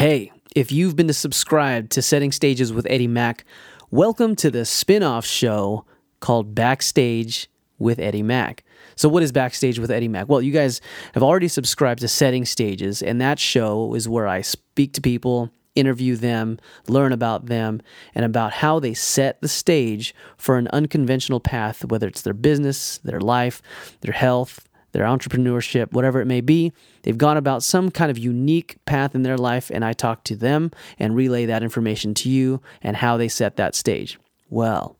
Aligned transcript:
Hey, 0.00 0.32
if 0.56 0.72
you've 0.72 0.96
been 0.96 1.08
to 1.08 1.12
subscribe 1.12 1.90
to 1.90 2.00
Setting 2.00 2.32
Stages 2.32 2.72
with 2.72 2.86
Eddie 2.88 3.06
Mack, 3.06 3.44
welcome 3.90 4.34
to 4.36 4.50
the 4.50 4.64
spin 4.64 5.02
off 5.02 5.26
show 5.26 5.84
called 6.20 6.54
Backstage 6.54 7.50
with 7.78 7.98
Eddie 7.98 8.22
Mack. 8.22 8.64
So, 8.96 9.10
what 9.10 9.22
is 9.22 9.30
Backstage 9.30 9.78
with 9.78 9.90
Eddie 9.90 10.08
Mack? 10.08 10.26
Well, 10.26 10.40
you 10.40 10.52
guys 10.52 10.80
have 11.12 11.22
already 11.22 11.48
subscribed 11.48 12.00
to 12.00 12.08
Setting 12.08 12.46
Stages, 12.46 13.02
and 13.02 13.20
that 13.20 13.38
show 13.38 13.94
is 13.94 14.08
where 14.08 14.26
I 14.26 14.40
speak 14.40 14.94
to 14.94 15.02
people, 15.02 15.50
interview 15.74 16.16
them, 16.16 16.58
learn 16.88 17.12
about 17.12 17.44
them, 17.44 17.82
and 18.14 18.24
about 18.24 18.52
how 18.52 18.80
they 18.80 18.94
set 18.94 19.42
the 19.42 19.48
stage 19.48 20.14
for 20.38 20.56
an 20.56 20.68
unconventional 20.68 21.40
path, 21.40 21.84
whether 21.84 22.08
it's 22.08 22.22
their 22.22 22.32
business, 22.32 22.96
their 23.04 23.20
life, 23.20 23.60
their 24.00 24.14
health, 24.14 24.66
their 24.92 25.04
entrepreneurship, 25.04 25.92
whatever 25.92 26.20
it 26.20 26.26
may 26.26 26.40
be. 26.40 26.72
They've 27.02 27.16
gone 27.16 27.36
about 27.36 27.62
some 27.62 27.90
kind 27.90 28.10
of 28.10 28.18
unique 28.18 28.76
path 28.84 29.14
in 29.14 29.22
their 29.22 29.38
life, 29.38 29.70
and 29.72 29.84
I 29.84 29.92
talk 29.92 30.24
to 30.24 30.36
them 30.36 30.70
and 30.98 31.16
relay 31.16 31.46
that 31.46 31.62
information 31.62 32.14
to 32.14 32.28
you 32.28 32.60
and 32.82 32.96
how 32.96 33.16
they 33.16 33.28
set 33.28 33.56
that 33.56 33.74
stage. 33.74 34.18
Well, 34.48 34.96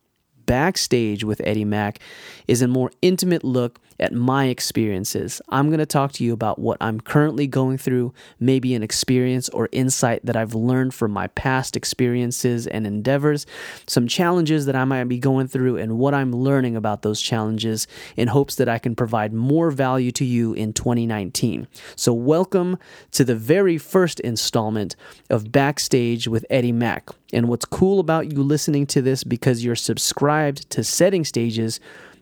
backstage 0.46 1.22
with 1.24 1.40
Eddie 1.44 1.64
Mack 1.64 2.00
is 2.48 2.62
a 2.62 2.68
more 2.68 2.90
intimate 3.02 3.44
look 3.44 3.80
at 4.00 4.12
my 4.12 4.46
experiences. 4.46 5.40
I'm 5.50 5.68
going 5.68 5.78
to 5.78 5.86
talk 5.86 6.12
to 6.12 6.24
you 6.24 6.32
about 6.32 6.58
what 6.58 6.78
I'm 6.80 7.00
currently 7.00 7.46
going 7.46 7.78
through, 7.78 8.12
maybe 8.40 8.74
an 8.74 8.82
experience 8.82 9.48
or 9.50 9.68
insight 9.72 10.24
that 10.24 10.36
I've 10.36 10.54
learned 10.54 10.94
from 10.94 11.12
my 11.12 11.28
past 11.28 11.76
experiences 11.76 12.66
and 12.66 12.86
endeavors, 12.86 13.46
some 13.86 14.08
challenges 14.08 14.66
that 14.66 14.74
I 14.74 14.84
might 14.84 15.04
be 15.04 15.18
going 15.18 15.46
through, 15.46 15.76
and 15.76 15.98
what 15.98 16.14
I'm 16.14 16.32
learning 16.32 16.76
about 16.76 17.02
those 17.02 17.20
challenges 17.20 17.86
in 18.16 18.28
hopes 18.28 18.56
that 18.56 18.68
I 18.68 18.78
can 18.78 18.96
provide 18.96 19.32
more 19.32 19.70
value 19.70 20.10
to 20.12 20.24
you 20.24 20.54
in 20.54 20.72
2019. 20.72 21.68
So, 21.94 22.12
welcome 22.12 22.78
to 23.12 23.24
the 23.24 23.36
very 23.36 23.78
first 23.78 24.20
installment 24.20 24.96
of 25.28 25.52
Backstage 25.52 26.26
with 26.26 26.46
Eddie 26.48 26.72
Mack. 26.72 27.10
And 27.32 27.48
what's 27.48 27.64
cool 27.64 28.00
about 28.00 28.32
you 28.32 28.42
listening 28.42 28.86
to 28.88 29.02
this 29.02 29.22
because 29.22 29.64
you're 29.64 29.76
subscribed 29.76 30.68
to 30.70 30.82
Setting 30.82 31.24
Stages 31.24 31.80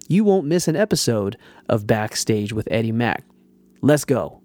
you 0.08 0.24
won't 0.24 0.46
miss 0.46 0.66
an 0.66 0.74
episode 0.74 1.36
of 1.68 1.86
Backstage 1.86 2.52
with 2.52 2.66
Eddie 2.70 2.92
Mack. 2.92 3.24
Let's 3.82 4.04
go. 4.04 4.40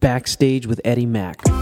Backstage 0.00 0.66
with 0.66 0.80
Eddie 0.84 1.06
Mack. 1.06 1.59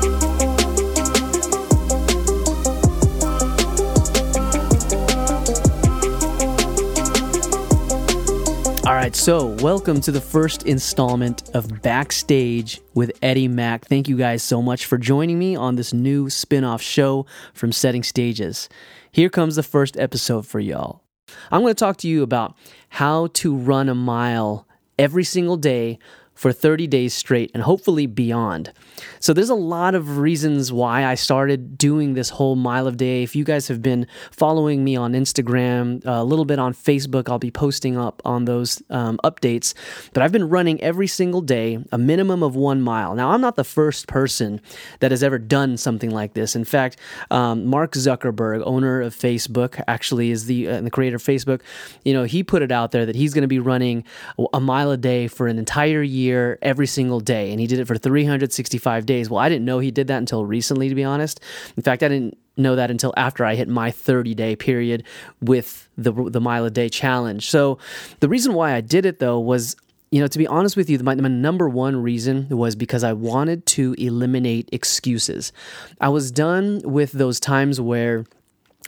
All 8.88 8.94
right, 8.94 9.14
so 9.14 9.48
welcome 9.60 10.00
to 10.00 10.10
the 10.10 10.18
first 10.18 10.62
installment 10.62 11.50
of 11.54 11.82
Backstage 11.82 12.80
with 12.94 13.12
Eddie 13.20 13.46
Mack. 13.46 13.84
Thank 13.84 14.08
you 14.08 14.16
guys 14.16 14.42
so 14.42 14.62
much 14.62 14.86
for 14.86 14.96
joining 14.96 15.38
me 15.38 15.54
on 15.54 15.76
this 15.76 15.92
new 15.92 16.30
spin 16.30 16.64
off 16.64 16.80
show 16.80 17.26
from 17.52 17.70
Setting 17.70 18.02
Stages. 18.02 18.66
Here 19.12 19.28
comes 19.28 19.56
the 19.56 19.62
first 19.62 19.98
episode 19.98 20.46
for 20.46 20.58
y'all. 20.58 21.02
I'm 21.50 21.60
going 21.60 21.74
to 21.74 21.78
talk 21.78 21.98
to 21.98 22.08
you 22.08 22.22
about 22.22 22.56
how 22.88 23.26
to 23.34 23.54
run 23.54 23.90
a 23.90 23.94
mile 23.94 24.66
every 24.98 25.22
single 25.22 25.58
day 25.58 25.98
for 26.38 26.52
30 26.52 26.86
days 26.86 27.12
straight 27.12 27.50
and 27.52 27.64
hopefully 27.64 28.06
beyond. 28.06 28.72
So 29.18 29.32
there's 29.32 29.50
a 29.50 29.56
lot 29.56 29.96
of 29.96 30.18
reasons 30.18 30.72
why 30.72 31.04
I 31.04 31.16
started 31.16 31.76
doing 31.76 32.14
this 32.14 32.30
whole 32.30 32.54
mile 32.54 32.86
of 32.86 32.96
day. 32.96 33.24
If 33.24 33.34
you 33.34 33.42
guys 33.42 33.66
have 33.66 33.82
been 33.82 34.06
following 34.30 34.84
me 34.84 34.94
on 34.94 35.14
Instagram, 35.14 36.00
a 36.06 36.22
little 36.22 36.44
bit 36.44 36.60
on 36.60 36.74
Facebook, 36.74 37.28
I'll 37.28 37.40
be 37.40 37.50
posting 37.50 37.98
up 37.98 38.22
on 38.24 38.44
those 38.44 38.80
um, 38.88 39.18
updates. 39.24 39.74
But 40.12 40.22
I've 40.22 40.30
been 40.30 40.48
running 40.48 40.80
every 40.80 41.08
single 41.08 41.40
day 41.40 41.84
a 41.90 41.98
minimum 41.98 42.44
of 42.44 42.54
one 42.54 42.82
mile. 42.82 43.16
Now, 43.16 43.30
I'm 43.30 43.40
not 43.40 43.56
the 43.56 43.64
first 43.64 44.06
person 44.06 44.60
that 45.00 45.10
has 45.10 45.24
ever 45.24 45.40
done 45.40 45.76
something 45.76 46.10
like 46.10 46.34
this. 46.34 46.54
In 46.54 46.64
fact, 46.64 47.00
um, 47.32 47.66
Mark 47.66 47.94
Zuckerberg, 47.94 48.62
owner 48.64 49.00
of 49.00 49.12
Facebook, 49.12 49.82
actually 49.88 50.30
is 50.30 50.46
the, 50.46 50.68
uh, 50.68 50.80
the 50.82 50.90
creator 50.90 51.16
of 51.16 51.22
Facebook, 51.24 51.62
you 52.04 52.14
know, 52.14 52.22
he 52.22 52.44
put 52.44 52.62
it 52.62 52.70
out 52.70 52.92
there 52.92 53.04
that 53.04 53.16
he's 53.16 53.34
going 53.34 53.42
to 53.42 53.48
be 53.48 53.58
running 53.58 54.04
a 54.52 54.60
mile 54.60 54.92
a 54.92 54.96
day 54.96 55.26
for 55.26 55.48
an 55.48 55.58
entire 55.58 56.00
year 56.00 56.27
year 56.28 56.58
every 56.62 56.86
single 56.86 57.20
day 57.20 57.50
and 57.50 57.60
he 57.60 57.66
did 57.66 57.78
it 57.78 57.86
for 57.86 57.96
365 57.96 59.06
days. 59.06 59.30
Well 59.30 59.40
i 59.40 59.48
didn't 59.48 59.64
know 59.64 59.78
he 59.78 59.90
did 59.90 60.06
that 60.08 60.18
until 60.18 60.44
recently 60.44 60.88
to 60.88 60.94
be 60.94 61.04
honest. 61.04 61.40
In 61.76 61.82
fact 61.82 62.02
i 62.02 62.08
didn't 62.08 62.38
know 62.56 62.76
that 62.76 62.90
until 62.90 63.12
after 63.16 63.44
i 63.44 63.54
hit 63.54 63.68
my 63.68 63.90
30 63.90 64.34
day 64.34 64.56
period 64.56 65.04
with 65.40 65.88
the 65.96 66.12
the 66.12 66.40
mile 66.40 66.64
a 66.64 66.70
day 66.70 66.88
challenge. 66.88 67.50
So 67.50 67.78
the 68.20 68.28
reason 68.28 68.54
why 68.54 68.74
i 68.74 68.80
did 68.80 69.06
it 69.06 69.18
though 69.18 69.40
was 69.40 69.76
you 70.10 70.20
know, 70.20 70.26
to 70.26 70.38
be 70.38 70.46
honest 70.46 70.76
with 70.76 70.88
you, 70.88 70.98
my, 71.00 71.14
my, 71.14 71.28
number 71.28 71.68
one 71.68 72.02
reason 72.02 72.48
was 72.48 72.74
because 72.74 73.04
I 73.04 73.12
wanted 73.12 73.66
to 73.66 73.94
eliminate 73.98 74.68
excuses. 74.72 75.52
I 76.00 76.08
was 76.08 76.30
done 76.30 76.80
with 76.82 77.12
those 77.12 77.38
times 77.38 77.78
where 77.78 78.24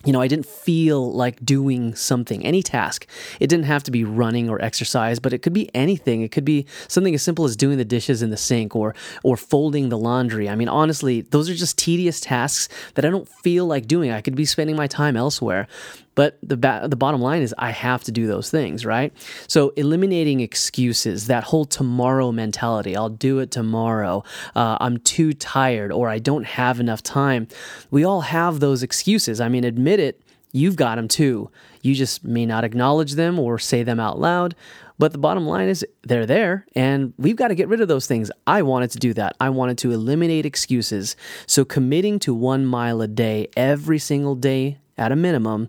you 0.04 0.12
know, 0.12 0.20
I 0.20 0.28
didn't 0.28 0.46
feel 0.46 1.12
like 1.12 1.44
doing 1.44 1.94
something, 1.94 2.44
any 2.44 2.62
task. 2.62 3.06
It 3.38 3.48
didn't 3.48 3.66
have 3.66 3.82
to 3.82 3.90
be 3.90 4.02
running 4.02 4.48
or 4.48 4.60
exercise, 4.62 5.18
but 5.18 5.34
it 5.34 5.42
could 5.42 5.52
be 5.52 5.68
anything. 5.74 6.22
It 6.22 6.32
could 6.32 6.44
be 6.44 6.64
something 6.88 7.14
as 7.14 7.22
simple 7.22 7.44
as 7.44 7.54
doing 7.54 7.76
the 7.76 7.84
dishes 7.84 8.22
in 8.22 8.30
the 8.30 8.36
sink 8.38 8.74
or 8.74 8.94
or 9.22 9.36
folding 9.36 9.90
the 9.90 9.98
laundry. 9.98 10.48
I 10.48 10.54
mean, 10.54 10.68
honestly, 10.68 11.20
those 11.20 11.50
are 11.50 11.54
just 11.54 11.76
tedious 11.76 12.18
tasks 12.18 12.68
that 12.94 13.04
I 13.04 13.10
don't 13.10 13.28
feel 13.28 13.66
like 13.66 13.86
doing. 13.86 14.10
I 14.10 14.22
could 14.22 14.34
be 14.34 14.46
spending 14.46 14.74
my 14.74 14.86
time 14.86 15.16
elsewhere. 15.16 15.68
But 16.14 16.38
the 16.42 16.56
ba- 16.56 16.86
the 16.88 16.96
bottom 16.96 17.20
line 17.20 17.42
is 17.42 17.54
I 17.56 17.70
have 17.70 18.04
to 18.04 18.12
do 18.12 18.26
those 18.26 18.50
things, 18.50 18.84
right? 18.84 19.12
So 19.46 19.70
eliminating 19.70 20.40
excuses, 20.40 21.28
that 21.28 21.44
whole 21.44 21.64
tomorrow 21.64 22.32
mentality. 22.32 22.96
I'll 22.96 23.08
do 23.08 23.38
it 23.38 23.50
tomorrow. 23.50 24.24
Uh, 24.54 24.76
I'm 24.80 24.98
too 24.98 25.32
tired, 25.32 25.92
or 25.92 26.08
I 26.08 26.18
don't 26.18 26.44
have 26.44 26.80
enough 26.80 27.02
time. 27.02 27.48
We 27.90 28.04
all 28.04 28.22
have 28.22 28.60
those 28.60 28.82
excuses. 28.82 29.40
I 29.40 29.48
mean, 29.48 29.64
admit 29.64 30.00
it. 30.00 30.20
You've 30.52 30.76
got 30.76 30.96
them 30.96 31.06
too. 31.06 31.50
You 31.82 31.94
just 31.94 32.24
may 32.24 32.44
not 32.44 32.64
acknowledge 32.64 33.12
them 33.12 33.38
or 33.38 33.58
say 33.58 33.82
them 33.82 34.00
out 34.00 34.18
loud. 34.18 34.54
But 34.98 35.12
the 35.12 35.18
bottom 35.18 35.46
line 35.46 35.68
is 35.68 35.86
they're 36.02 36.26
there 36.26 36.66
and 36.74 37.14
we've 37.16 37.36
got 37.36 37.48
to 37.48 37.54
get 37.54 37.68
rid 37.68 37.80
of 37.80 37.88
those 37.88 38.06
things. 38.06 38.30
I 38.46 38.60
wanted 38.60 38.90
to 38.90 38.98
do 38.98 39.14
that. 39.14 39.34
I 39.40 39.48
wanted 39.48 39.78
to 39.78 39.92
eliminate 39.92 40.44
excuses. 40.44 41.16
So 41.46 41.64
committing 41.64 42.18
to 42.20 42.34
one 42.34 42.66
mile 42.66 43.00
a 43.00 43.08
day 43.08 43.48
every 43.56 43.98
single 43.98 44.34
day 44.34 44.76
at 45.00 45.10
a 45.10 45.16
minimum 45.16 45.68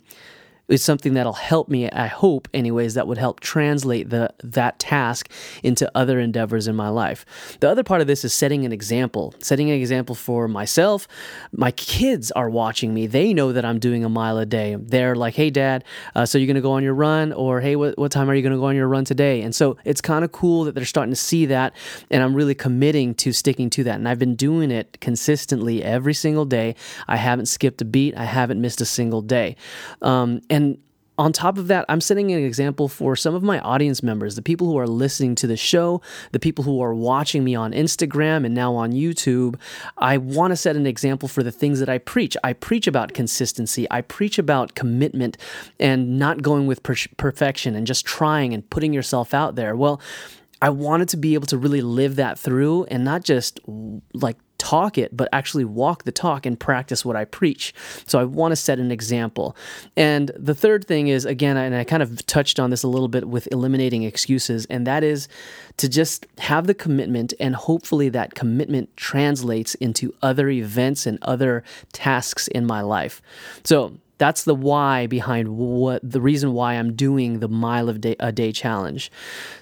is 0.72 0.84
something 0.84 1.14
that'll 1.14 1.34
help 1.34 1.70
me 1.70 1.90
i 1.92 2.08
hope 2.08 2.48
anyways 2.54 2.94
that 2.94 3.08
would 3.08 3.18
help 3.18 3.40
translate 3.40 4.10
the 4.10 4.34
that 4.44 4.80
task 4.80 5.30
into 5.64 5.90
other 5.96 6.20
endeavors 6.20 6.68
in 6.68 6.76
my 6.76 6.90
life. 6.90 7.26
The 7.60 7.70
other 7.70 7.84
part 7.84 8.02
of 8.02 8.08
this 8.08 8.24
is 8.24 8.34
setting 8.34 8.66
an 8.66 8.72
example 8.72 9.34
setting 9.40 9.70
an 9.70 9.80
example 9.80 10.16
for 10.16 10.48
myself. 10.48 11.08
My 11.52 11.72
kids 11.72 12.32
are 12.32 12.50
watching 12.50 12.94
me. 12.94 13.08
They 13.08 13.34
know 13.34 13.52
that 13.54 13.66
i'm 13.66 13.80
doing 13.80 14.04
a 14.04 14.10
mile 14.10 14.38
a 14.38 14.46
day. 14.46 14.76
They're 14.80 15.16
like 15.16 15.36
hey 15.36 15.50
dad 15.50 15.84
uh, 16.16 16.26
so 16.26 16.38
you're 16.38 16.48
going 16.48 16.56
to 16.56 16.62
go 16.62 16.74
on 16.74 16.84
your 16.84 16.94
run? 16.94 17.34
Or 17.34 17.62
hey 17.62 17.76
what, 17.76 17.98
what 17.98 18.12
time 18.12 18.30
are 18.30 18.36
you 18.36 18.42
going 18.42 18.54
to 18.54 18.60
go 18.60 18.66
on 18.66 18.76
your 18.76 18.88
run 18.88 19.06
today? 19.06 19.42
And 19.42 19.54
so 19.54 19.78
it's 19.86 20.02
kind 20.02 20.24
of 20.26 20.32
cool 20.32 20.64
that 20.66 20.76
they're 20.76 20.86
starting 20.86 21.12
to 21.12 21.24
see 21.32 21.46
that 21.48 21.74
and 22.10 22.24
i'm 22.24 22.34
really 22.34 22.56
committing 22.56 23.14
to 23.16 23.32
sticking 23.32 23.70
to 23.72 23.84
that. 23.86 23.96
And 23.96 24.08
i've 24.08 24.20
been 24.20 24.36
doing 24.36 24.72
it 24.72 25.00
consistently 25.02 25.84
every 25.84 26.14
single 26.14 26.46
day. 26.46 26.76
I 27.08 27.18
haven't 27.18 27.48
skipped 27.48 27.82
a 27.82 27.86
beat. 27.86 28.16
I 28.18 28.26
haven't 28.26 28.62
missed 28.62 28.82
a 28.82 28.86
single 28.86 29.22
day. 29.22 29.56
Um, 30.02 30.42
and 30.50 30.61
and 30.62 30.78
on 31.18 31.32
top 31.32 31.58
of 31.58 31.68
that, 31.68 31.86
I'm 31.88 32.02
setting 32.02 32.32
an 32.32 32.44
example 32.44 32.88
for 32.88 33.16
some 33.16 33.36
of 33.36 33.44
my 33.44 33.60
audience 33.60 34.02
members, 34.02 34.36
the 34.36 34.42
people 34.42 34.66
who 34.68 34.80
are 34.80 34.88
listening 34.88 35.36
to 35.36 35.48
the 35.48 35.58
show, 35.58 36.02
the 36.32 36.40
people 36.40 36.64
who 36.64 36.82
are 36.82 36.96
watching 36.96 37.44
me 37.44 37.54
on 37.54 37.74
Instagram 37.74 38.46
and 38.46 38.56
now 38.56 38.74
on 38.74 38.92
YouTube. 38.92 39.60
I 39.98 40.18
want 40.18 40.52
to 40.52 40.56
set 40.56 40.76
an 40.76 40.88
example 40.88 41.28
for 41.28 41.44
the 41.44 41.52
things 41.52 41.80
that 41.80 41.90
I 41.90 42.00
preach. 42.00 42.36
I 42.44 42.54
preach 42.54 42.88
about 42.88 43.14
consistency, 43.14 43.86
I 43.92 44.02
preach 44.02 44.40
about 44.40 44.74
commitment 44.74 45.38
and 45.80 46.18
not 46.18 46.42
going 46.42 46.66
with 46.66 46.82
per- 46.82 46.96
perfection 47.18 47.76
and 47.76 47.86
just 47.86 48.06
trying 48.06 48.54
and 48.54 48.68
putting 48.70 48.94
yourself 48.94 49.34
out 49.34 49.56
there. 49.56 49.76
Well, 49.76 50.02
I 50.62 50.70
wanted 50.70 51.10
to 51.10 51.18
be 51.18 51.34
able 51.34 51.48
to 51.48 51.58
really 51.58 51.82
live 51.82 52.16
that 52.18 52.38
through 52.38 52.86
and 52.86 53.04
not 53.04 53.24
just 53.24 53.60
like 54.14 54.38
talk 54.58 54.96
it, 55.00 55.18
but 55.18 55.28
actually 55.34 55.66
walk 55.66 56.04
the 56.04 56.12
talk 56.12 56.46
and 56.46 56.60
practice 56.60 57.04
what 57.04 57.16
I 57.16 57.26
preach. 57.26 57.74
So 58.06 58.20
I 58.20 58.26
want 58.26 58.52
to 58.52 58.56
set 58.56 58.78
an 58.78 58.92
example. 58.92 59.56
And 59.98 60.30
the 60.38 60.54
third 60.54 60.86
thing 60.86 61.08
is, 61.08 61.26
again, 61.26 61.58
and 61.58 61.74
I 61.74 61.84
kind 61.84 62.04
of 62.04 62.24
touched 62.28 62.60
on 62.60 62.70
this 62.70 62.84
a 62.84 62.88
little 62.88 63.08
bit 63.08 63.28
with 63.28 63.48
eliminating 63.52 64.04
excuses, 64.04 64.68
and 64.68 64.86
that 64.86 65.04
is 65.04 65.28
to 65.78 65.90
just 65.90 66.28
have 66.38 66.68
the 66.68 66.76
commitment, 66.76 67.34
and 67.40 67.56
hopefully 67.56 68.10
that 68.10 68.36
commitment 68.36 68.96
translates 68.96 69.74
into 69.76 70.14
other 70.22 70.48
events 70.48 71.08
and 71.08 71.18
other 71.24 71.64
tasks 71.92 72.48
in 72.50 72.68
my 72.68 72.82
life. 72.82 73.20
So 73.64 73.98
That's 74.22 74.44
the 74.44 74.54
why 74.54 75.08
behind 75.08 75.50
what 75.50 76.00
the 76.08 76.22
reason 76.22 76.54
why 76.54 76.76
I'm 76.76 76.94
doing 76.94 77.40
the 77.40 77.48
mile 77.48 77.90
of 77.90 78.02
day, 78.02 78.16
a 78.20 78.32
day 78.32 78.52
challenge. 78.52 79.12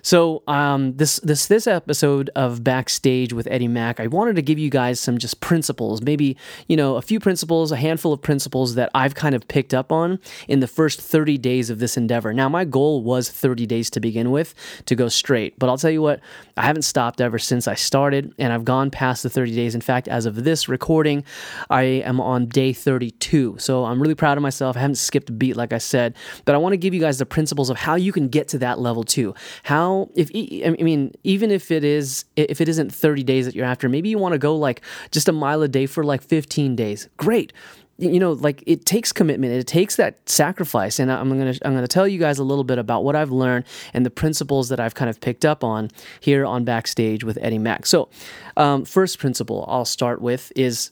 So 0.02 0.44
um, 0.48 0.98
this 0.98 1.22
this 1.22 1.48
this 1.48 1.66
episode 1.66 2.30
of 2.36 2.62
backstage 2.62 3.32
with 3.32 3.48
Eddie 3.50 3.70
Mack, 3.70 4.02
I 4.02 4.08
wanted 4.08 4.36
to 4.36 4.42
give 4.42 4.60
you 4.60 4.70
guys 4.70 5.00
some 5.00 5.18
just 5.18 5.40
principles, 5.40 6.02
maybe 6.02 6.36
you 6.68 6.76
know 6.76 6.98
a 6.98 7.02
few 7.02 7.22
principles, 7.22 7.72
a 7.72 7.78
handful 7.78 8.12
of 8.12 8.22
principles 8.22 8.76
that 8.76 8.92
I've 8.94 9.16
kind 9.16 9.34
of 9.34 9.48
picked 9.48 9.74
up 9.74 9.94
on 9.94 10.20
in 10.50 10.60
the 10.60 10.68
first 10.68 11.00
30 11.00 11.38
days 11.38 11.70
of 11.70 11.80
this 11.80 11.96
endeavor. 11.96 12.34
Now 12.34 12.50
my 12.50 12.66
goal 12.66 13.02
was 13.02 13.30
30 13.30 13.66
days 13.66 13.90
to 13.92 14.02
begin 14.02 14.30
with 14.30 14.54
to 14.88 14.94
go 14.94 15.08
straight, 15.08 15.58
but 15.58 15.70
I'll 15.70 15.78
tell 15.78 15.90
you 15.90 16.02
what, 16.02 16.20
I 16.58 16.64
haven't 16.64 16.82
stopped 16.82 17.22
ever 17.22 17.40
since 17.40 17.66
I 17.66 17.76
started, 17.76 18.34
and 18.38 18.52
I've 18.52 18.66
gone 18.66 18.92
past 18.92 19.24
the 19.24 19.30
30 19.30 19.56
days. 19.56 19.74
In 19.74 19.80
fact, 19.80 20.10
as 20.10 20.26
of 20.26 20.44
this 20.44 20.68
recording, 20.68 21.24
I 21.70 21.84
am 21.84 22.20
on 22.20 22.48
day 22.48 22.74
32. 22.74 23.56
So 23.60 23.86
I'm 23.86 24.02
really 24.02 24.16
proud 24.16 24.38
of 24.38 24.42
myself. 24.42 24.49
I 24.76 24.80
haven't 24.80 24.96
skipped 24.96 25.30
a 25.30 25.34
beat, 25.34 25.56
like 25.56 25.74
I 25.74 25.78
said, 25.78 26.16
but 26.46 26.56
I 26.56 26.58
want 26.58 26.74
to 26.74 26.78
give 26.78 26.94
you 26.94 27.00
guys 27.00 27.18
the 27.18 27.26
principles 27.26 27.70
of 27.70 27.78
how 27.78 27.96
you 27.96 28.12
can 28.12 28.28
get 28.28 28.48
to 28.50 28.58
that 28.60 28.80
level 28.80 29.04
too. 29.04 29.34
How, 29.64 30.10
if 30.16 30.30
I 30.66 30.82
mean, 30.82 31.14
even 31.24 31.52
if 31.52 31.72
it 31.72 31.84
is, 31.84 32.26
if 32.36 32.62
it 32.62 32.70
isn't 32.70 32.94
30 32.94 33.24
days 33.24 33.46
that 33.46 33.56
you're 33.56 33.66
after, 33.66 33.90
maybe 33.90 34.10
you 34.10 34.18
want 34.18 34.34
to 34.34 34.40
go 34.40 34.56
like 34.56 34.82
just 35.12 35.28
a 35.28 35.32
mile 35.32 35.62
a 35.62 35.68
day 35.68 35.86
for 35.86 36.04
like 36.04 36.22
15 36.22 36.76
days. 36.76 37.08
Great 37.18 37.54
you 38.00 38.20
know 38.20 38.32
like 38.32 38.64
it 38.66 38.86
takes 38.86 39.12
commitment 39.12 39.52
it 39.52 39.68
takes 39.68 39.98
that 39.98 40.18
sacrifice 40.28 41.00
and 41.00 41.12
i'm 41.12 41.30
going 41.30 41.54
to 41.54 41.68
i'm 41.68 41.74
going 41.74 41.84
to 41.84 41.88
tell 41.88 42.08
you 42.08 42.18
guys 42.18 42.40
a 42.40 42.44
little 42.44 42.64
bit 42.64 42.80
about 42.80 43.04
what 43.04 43.16
i've 43.16 43.32
learned 43.32 43.66
and 43.94 44.06
the 44.06 44.10
principles 44.10 44.70
that 44.70 44.80
i've 44.80 44.96
kind 44.96 45.10
of 45.10 45.20
picked 45.20 45.44
up 45.44 45.64
on 45.64 45.90
here 46.22 46.46
on 46.46 46.64
backstage 46.64 47.24
with 47.24 47.38
eddie 47.42 47.58
mack 47.58 47.86
so 47.86 48.10
um, 48.58 48.86
first 48.86 49.20
principle 49.20 49.66
i'll 49.68 49.86
start 49.86 50.22
with 50.22 50.52
is 50.56 50.92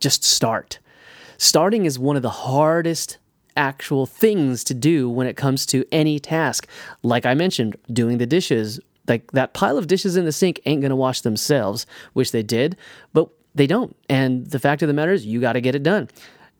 just 0.00 0.24
start 0.24 0.78
starting 1.38 1.84
is 1.84 1.98
one 1.98 2.16
of 2.16 2.22
the 2.22 2.30
hardest 2.30 3.18
actual 3.56 4.06
things 4.06 4.62
to 4.64 4.74
do 4.74 5.08
when 5.08 5.26
it 5.26 5.36
comes 5.36 5.66
to 5.66 5.84
any 5.90 6.18
task. 6.18 6.68
Like 7.02 7.26
I 7.26 7.34
mentioned, 7.34 7.76
doing 7.92 8.18
the 8.18 8.26
dishes. 8.26 8.78
Like 9.08 9.30
that 9.32 9.54
pile 9.54 9.78
of 9.78 9.86
dishes 9.86 10.16
in 10.16 10.24
the 10.24 10.32
sink 10.32 10.60
ain't 10.66 10.82
to 10.82 10.96
wash 10.96 11.20
themselves, 11.20 11.86
which 12.12 12.32
they 12.32 12.42
did, 12.42 12.76
but 13.12 13.28
they 13.54 13.66
don't. 13.66 13.96
And 14.08 14.46
the 14.46 14.58
fact 14.58 14.82
of 14.82 14.88
the 14.88 14.94
matter 14.94 15.12
is, 15.12 15.24
you 15.24 15.40
got 15.40 15.54
to 15.54 15.60
get 15.60 15.74
it 15.74 15.82
done. 15.82 16.08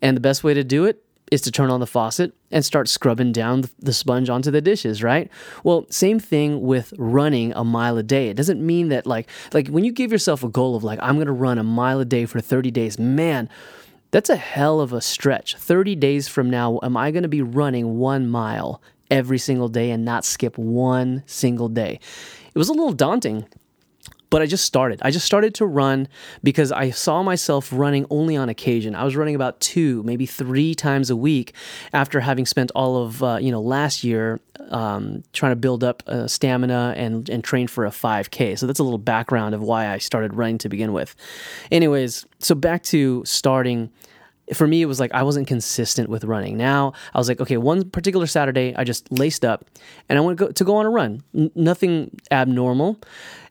And 0.00 0.17
the 0.17 0.20
best 0.20 0.44
way 0.44 0.55
to 0.55 0.64
do 0.64 0.84
it 0.84 1.02
is 1.32 1.40
to 1.40 1.50
turn 1.50 1.70
on 1.70 1.81
the 1.81 1.87
faucet 1.87 2.32
and 2.52 2.64
start 2.64 2.88
scrubbing 2.88 3.32
down 3.32 3.64
the 3.81 3.93
sponge 3.93 4.31
onto 4.31 4.50
the 4.50 4.61
dishes, 4.61 5.02
right? 5.02 5.28
Well, 5.64 5.87
same 5.90 6.20
thing 6.20 6.62
with 6.62 6.94
running 6.99 7.52
a 7.55 7.64
mile 7.64 7.99
a 7.99 8.02
day. 8.02 8.28
It 8.28 8.37
doesn't 8.37 8.64
mean 8.64 8.88
that 8.90 9.06
like 9.06 9.28
like 9.52 9.69
when 9.69 9.84
you 9.84 9.93
give 9.93 10.12
yourself 10.12 10.44
a 10.44 10.49
goal 10.49 10.76
of 10.76 10.84
like 10.84 11.00
I'm 11.02 11.17
going 11.17 11.26
to 11.26 11.32
run 11.32 11.58
a 11.58 11.64
mile 11.64 11.99
a 12.00 12.05
day 12.05 12.26
for 12.26 12.40
30 12.40 12.70
days, 12.70 12.99
man, 12.99 13.49
that's 14.17 14.31
a 14.31 14.37
hell 14.37 14.81
of 14.81 14.95
a 14.95 15.01
stretch. 15.03 15.57
30 15.57 15.95
days 15.95 16.27
from 16.27 16.49
now, 16.49 16.81
am 16.83 16.97
I 16.97 17.11
going 17.11 17.25
to 17.25 17.29
be 17.29 17.43
running 17.43 17.99
one 17.99 18.27
mile 18.27 18.81
every 19.11 19.37
single 19.37 19.69
day 19.69 19.91
and 19.91 20.07
not 20.07 20.25
skip 20.25 20.57
one 20.57 21.23
single 21.27 21.69
day? 21.69 22.01
It 22.47 22.59
was 22.59 22.71
a 22.71 22.73
little 22.73 22.95
daunting 22.95 23.47
but 24.31 24.43
I 24.43 24.46
just 24.46 24.64
started. 24.64 25.00
I 25.02 25.11
just 25.11 25.26
started 25.26 25.55
to 25.56 25.67
run 25.67 26.08
because 26.43 26.73
I 26.73 26.90
saw 26.90 27.23
myself 27.23 27.70
running 27.73 28.06
only 28.11 28.37
on 28.37 28.49
occasion. 28.49 28.94
I 28.94 29.05
was 29.05 29.17
running 29.17 29.34
about 29.34 29.61
two, 29.61 30.02
maybe 30.02 30.26
three 30.26 30.75
times 30.75 31.11
a 31.11 31.17
week 31.17 31.55
after 31.93 32.20
having 32.20 32.46
spent 32.46 32.70
all 32.75 33.02
of 33.02 33.23
uh, 33.23 33.38
you 33.40 33.50
know 33.50 33.61
last 33.61 34.05
year 34.05 34.40
um, 34.70 35.23
trying 35.32 35.52
to 35.52 35.56
build 35.56 35.84
up 35.84 36.02
uh, 36.06 36.26
stamina 36.26 36.94
and 36.96 37.28
and 37.28 37.44
train 37.44 37.67
for 37.67 37.87
a 37.87 37.90
5K. 37.90 38.58
So 38.58 38.67
that's 38.67 38.81
a 38.81 38.84
little 38.84 38.99
background 38.99 39.55
of 39.55 39.62
why 39.62 39.88
I 39.88 39.99
started 39.99 40.34
running 40.34 40.58
to 40.58 40.69
begin 40.69 40.93
with. 40.93 41.14
Anyways, 41.70 42.26
so 42.38 42.55
back 42.55 42.82
to 42.84 43.25
starting 43.25 43.90
for 44.55 44.67
me, 44.67 44.83
it 44.83 44.87
was 44.87 45.01
like 45.01 45.13
I 45.13 45.23
wasn't 45.23 45.49
consistent 45.49 46.09
with 46.09 46.25
running. 46.25 46.57
Now 46.57 46.93
I 47.15 47.19
was 47.19 47.29
like, 47.29 47.41
okay, 47.41 47.57
one 47.57 47.91
particular 47.91 48.27
Saturday, 48.27 48.75
I 48.77 48.85
just 48.85 49.11
laced 49.11 49.45
up 49.45 49.65
and 50.09 50.19
I 50.19 50.23
went 50.23 50.39
to 50.39 50.47
go, 50.47 50.53
to 50.53 50.65
go 50.65 50.77
on 50.77 50.87
a 50.87 50.91
run. 50.91 51.23
N- 51.35 51.51
nothing 51.55 52.11
abnormal. 52.31 52.99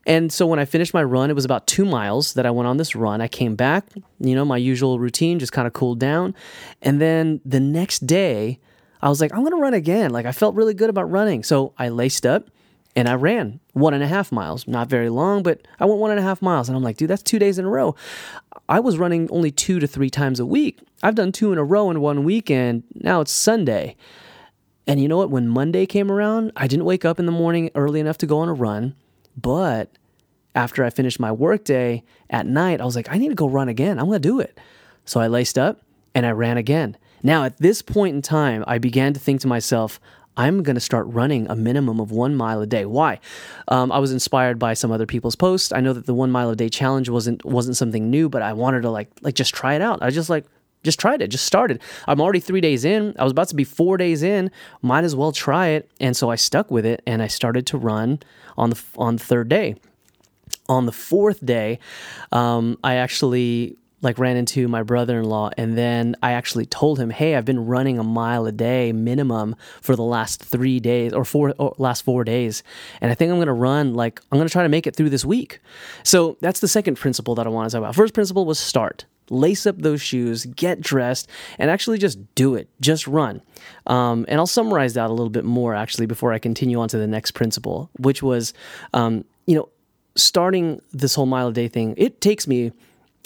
And 0.06 0.32
so 0.32 0.46
when 0.46 0.58
I 0.58 0.64
finished 0.64 0.94
my 0.94 1.02
run, 1.02 1.30
it 1.30 1.34
was 1.34 1.44
about 1.44 1.66
two 1.66 1.84
miles 1.84 2.34
that 2.34 2.46
I 2.46 2.50
went 2.50 2.68
on 2.68 2.76
this 2.76 2.94
run. 2.94 3.20
I 3.20 3.28
came 3.28 3.56
back, 3.56 3.84
you 4.20 4.34
know, 4.34 4.44
my 4.44 4.56
usual 4.56 5.00
routine, 5.00 5.38
just 5.38 5.52
kind 5.52 5.66
of 5.66 5.72
cooled 5.72 5.98
down. 5.98 6.34
And 6.80 7.00
then 7.00 7.40
the 7.44 7.60
next 7.60 8.06
day, 8.06 8.60
I 9.02 9.08
was 9.08 9.20
like, 9.20 9.32
I'm 9.32 9.40
going 9.40 9.52
to 9.52 9.58
run 9.60 9.74
again. 9.74 10.12
Like 10.12 10.24
I 10.24 10.32
felt 10.32 10.54
really 10.54 10.74
good 10.74 10.90
about 10.90 11.10
running. 11.10 11.42
So 11.42 11.74
I 11.76 11.88
laced 11.88 12.24
up 12.24 12.48
and 12.96 13.08
I 13.08 13.14
ran 13.14 13.60
one 13.74 13.92
and 13.92 14.02
a 14.02 14.08
half 14.08 14.32
miles. 14.32 14.66
Not 14.66 14.88
very 14.88 15.10
long, 15.10 15.42
but 15.42 15.68
I 15.78 15.84
went 15.84 16.00
one 16.00 16.10
and 16.10 16.18
a 16.18 16.22
half 16.22 16.40
miles. 16.40 16.68
And 16.68 16.76
I'm 16.76 16.82
like, 16.82 16.96
dude, 16.96 17.10
that's 17.10 17.22
two 17.22 17.38
days 17.38 17.58
in 17.58 17.66
a 17.66 17.68
row. 17.68 17.94
I 18.70 18.80
was 18.80 18.96
running 18.96 19.30
only 19.30 19.50
two 19.50 19.78
to 19.78 19.86
three 19.86 20.08
times 20.08 20.40
a 20.40 20.46
week. 20.46 20.80
I've 21.02 21.14
done 21.14 21.30
two 21.30 21.52
in 21.52 21.58
a 21.58 21.64
row 21.64 21.90
in 21.90 22.00
one 22.00 22.24
weekend. 22.24 22.84
Now 22.94 23.20
it's 23.20 23.30
Sunday. 23.30 23.96
And 24.86 25.00
you 25.00 25.08
know 25.08 25.18
what? 25.18 25.30
When 25.30 25.46
Monday 25.46 25.84
came 25.84 26.10
around, 26.10 26.52
I 26.56 26.66
didn't 26.66 26.86
wake 26.86 27.04
up 27.04 27.18
in 27.18 27.26
the 27.26 27.32
morning 27.32 27.70
early 27.74 28.00
enough 28.00 28.18
to 28.18 28.26
go 28.26 28.38
on 28.38 28.48
a 28.48 28.54
run. 28.54 28.94
But 29.36 29.90
after 30.54 30.82
I 30.82 30.88
finished 30.88 31.20
my 31.20 31.30
workday 31.30 32.02
at 32.30 32.46
night, 32.46 32.80
I 32.80 32.86
was 32.86 32.96
like, 32.96 33.10
I 33.10 33.18
need 33.18 33.28
to 33.28 33.34
go 33.34 33.48
run 33.48 33.68
again. 33.68 33.98
I'm 33.98 34.06
going 34.06 34.22
to 34.22 34.28
do 34.28 34.40
it. 34.40 34.58
So 35.04 35.20
I 35.20 35.26
laced 35.26 35.58
up 35.58 35.82
and 36.14 36.24
I 36.24 36.30
ran 36.30 36.56
again. 36.56 36.96
Now, 37.22 37.44
at 37.44 37.58
this 37.58 37.82
point 37.82 38.14
in 38.14 38.22
time, 38.22 38.64
I 38.66 38.78
began 38.78 39.12
to 39.12 39.20
think 39.20 39.42
to 39.42 39.48
myself, 39.48 40.00
I'm 40.36 40.62
going 40.62 40.74
to 40.74 40.80
start 40.80 41.06
running 41.08 41.48
a 41.48 41.56
minimum 41.56 42.00
of 42.00 42.10
one 42.10 42.34
mile 42.34 42.60
a 42.60 42.66
day. 42.66 42.84
Why? 42.84 43.20
Um, 43.68 43.90
I 43.90 43.98
was 43.98 44.12
inspired 44.12 44.58
by 44.58 44.74
some 44.74 44.90
other 44.90 45.06
people's 45.06 45.36
posts. 45.36 45.72
I 45.72 45.80
know 45.80 45.92
that 45.92 46.06
the 46.06 46.14
one 46.14 46.30
mile 46.30 46.50
a 46.50 46.56
day 46.56 46.68
challenge 46.68 47.08
wasn't 47.08 47.44
wasn't 47.44 47.76
something 47.76 48.10
new, 48.10 48.28
but 48.28 48.42
I 48.42 48.52
wanted 48.52 48.82
to 48.82 48.90
like 48.90 49.10
like 49.22 49.34
just 49.34 49.54
try 49.54 49.74
it 49.74 49.82
out. 49.82 50.02
I 50.02 50.10
just 50.10 50.28
like 50.28 50.44
just 50.82 51.00
tried 51.00 51.20
it, 51.20 51.28
just 51.28 51.46
started. 51.46 51.80
I'm 52.06 52.20
already 52.20 52.40
three 52.40 52.60
days 52.60 52.84
in. 52.84 53.14
I 53.18 53.24
was 53.24 53.32
about 53.32 53.48
to 53.48 53.56
be 53.56 53.64
four 53.64 53.96
days 53.96 54.22
in. 54.22 54.50
Might 54.82 55.04
as 55.04 55.16
well 55.16 55.32
try 55.32 55.68
it, 55.68 55.90
and 56.00 56.16
so 56.16 56.30
I 56.30 56.36
stuck 56.36 56.70
with 56.70 56.86
it, 56.86 57.02
and 57.06 57.22
I 57.22 57.26
started 57.26 57.66
to 57.68 57.78
run 57.78 58.20
on 58.56 58.70
the 58.70 58.82
on 58.96 59.16
the 59.16 59.24
third 59.24 59.48
day. 59.48 59.76
On 60.68 60.86
the 60.86 60.92
fourth 60.92 61.44
day, 61.44 61.78
um, 62.32 62.76
I 62.82 62.94
actually 62.94 63.76
like 64.06 64.18
ran 64.18 64.36
into 64.36 64.68
my 64.68 64.82
brother-in-law 64.82 65.50
and 65.58 65.76
then 65.76 66.16
I 66.22 66.32
actually 66.32 66.64
told 66.64 66.98
him, 66.98 67.10
"Hey, 67.10 67.34
I've 67.34 67.44
been 67.44 67.66
running 67.66 67.98
a 67.98 68.04
mile 68.04 68.46
a 68.46 68.52
day 68.52 68.92
minimum 68.92 69.56
for 69.82 69.96
the 69.96 70.04
last 70.04 70.42
3 70.42 70.80
days 70.80 71.12
or 71.12 71.24
four 71.24 71.52
or 71.58 71.74
last 71.76 72.02
4 72.02 72.24
days 72.24 72.62
and 73.00 73.10
I 73.10 73.14
think 73.14 73.30
I'm 73.30 73.36
going 73.36 73.48
to 73.48 73.52
run 73.52 73.94
like 73.94 74.20
I'm 74.30 74.38
going 74.38 74.48
to 74.48 74.52
try 74.52 74.62
to 74.62 74.68
make 74.68 74.86
it 74.86 74.96
through 74.96 75.10
this 75.10 75.24
week." 75.24 75.60
So, 76.04 76.38
that's 76.40 76.60
the 76.60 76.68
second 76.68 76.94
principle 76.96 77.34
that 77.34 77.46
I 77.46 77.50
want 77.50 77.68
to 77.68 77.74
talk 77.74 77.80
about. 77.80 77.94
First 77.94 78.14
principle 78.14 78.46
was 78.46 78.58
start. 78.58 79.04
Lace 79.28 79.66
up 79.66 79.78
those 79.78 80.00
shoes, 80.00 80.46
get 80.46 80.80
dressed, 80.80 81.28
and 81.58 81.68
actually 81.68 81.98
just 81.98 82.18
do 82.36 82.54
it. 82.54 82.68
Just 82.80 83.08
run. 83.08 83.42
Um, 83.88 84.24
and 84.28 84.38
I'll 84.38 84.46
summarize 84.46 84.94
that 84.94 85.10
a 85.10 85.12
little 85.12 85.30
bit 85.30 85.44
more 85.44 85.74
actually 85.74 86.06
before 86.06 86.32
I 86.32 86.38
continue 86.38 86.78
on 86.78 86.88
to 86.90 86.98
the 86.98 87.08
next 87.08 87.32
principle, 87.32 87.90
which 87.98 88.22
was, 88.22 88.54
um, 88.94 89.24
you 89.46 89.56
know, 89.56 89.68
starting 90.14 90.80
this 90.92 91.16
whole 91.16 91.26
mile 91.26 91.48
a 91.48 91.52
day 91.52 91.66
thing. 91.66 91.94
It 91.96 92.20
takes 92.20 92.46
me 92.46 92.70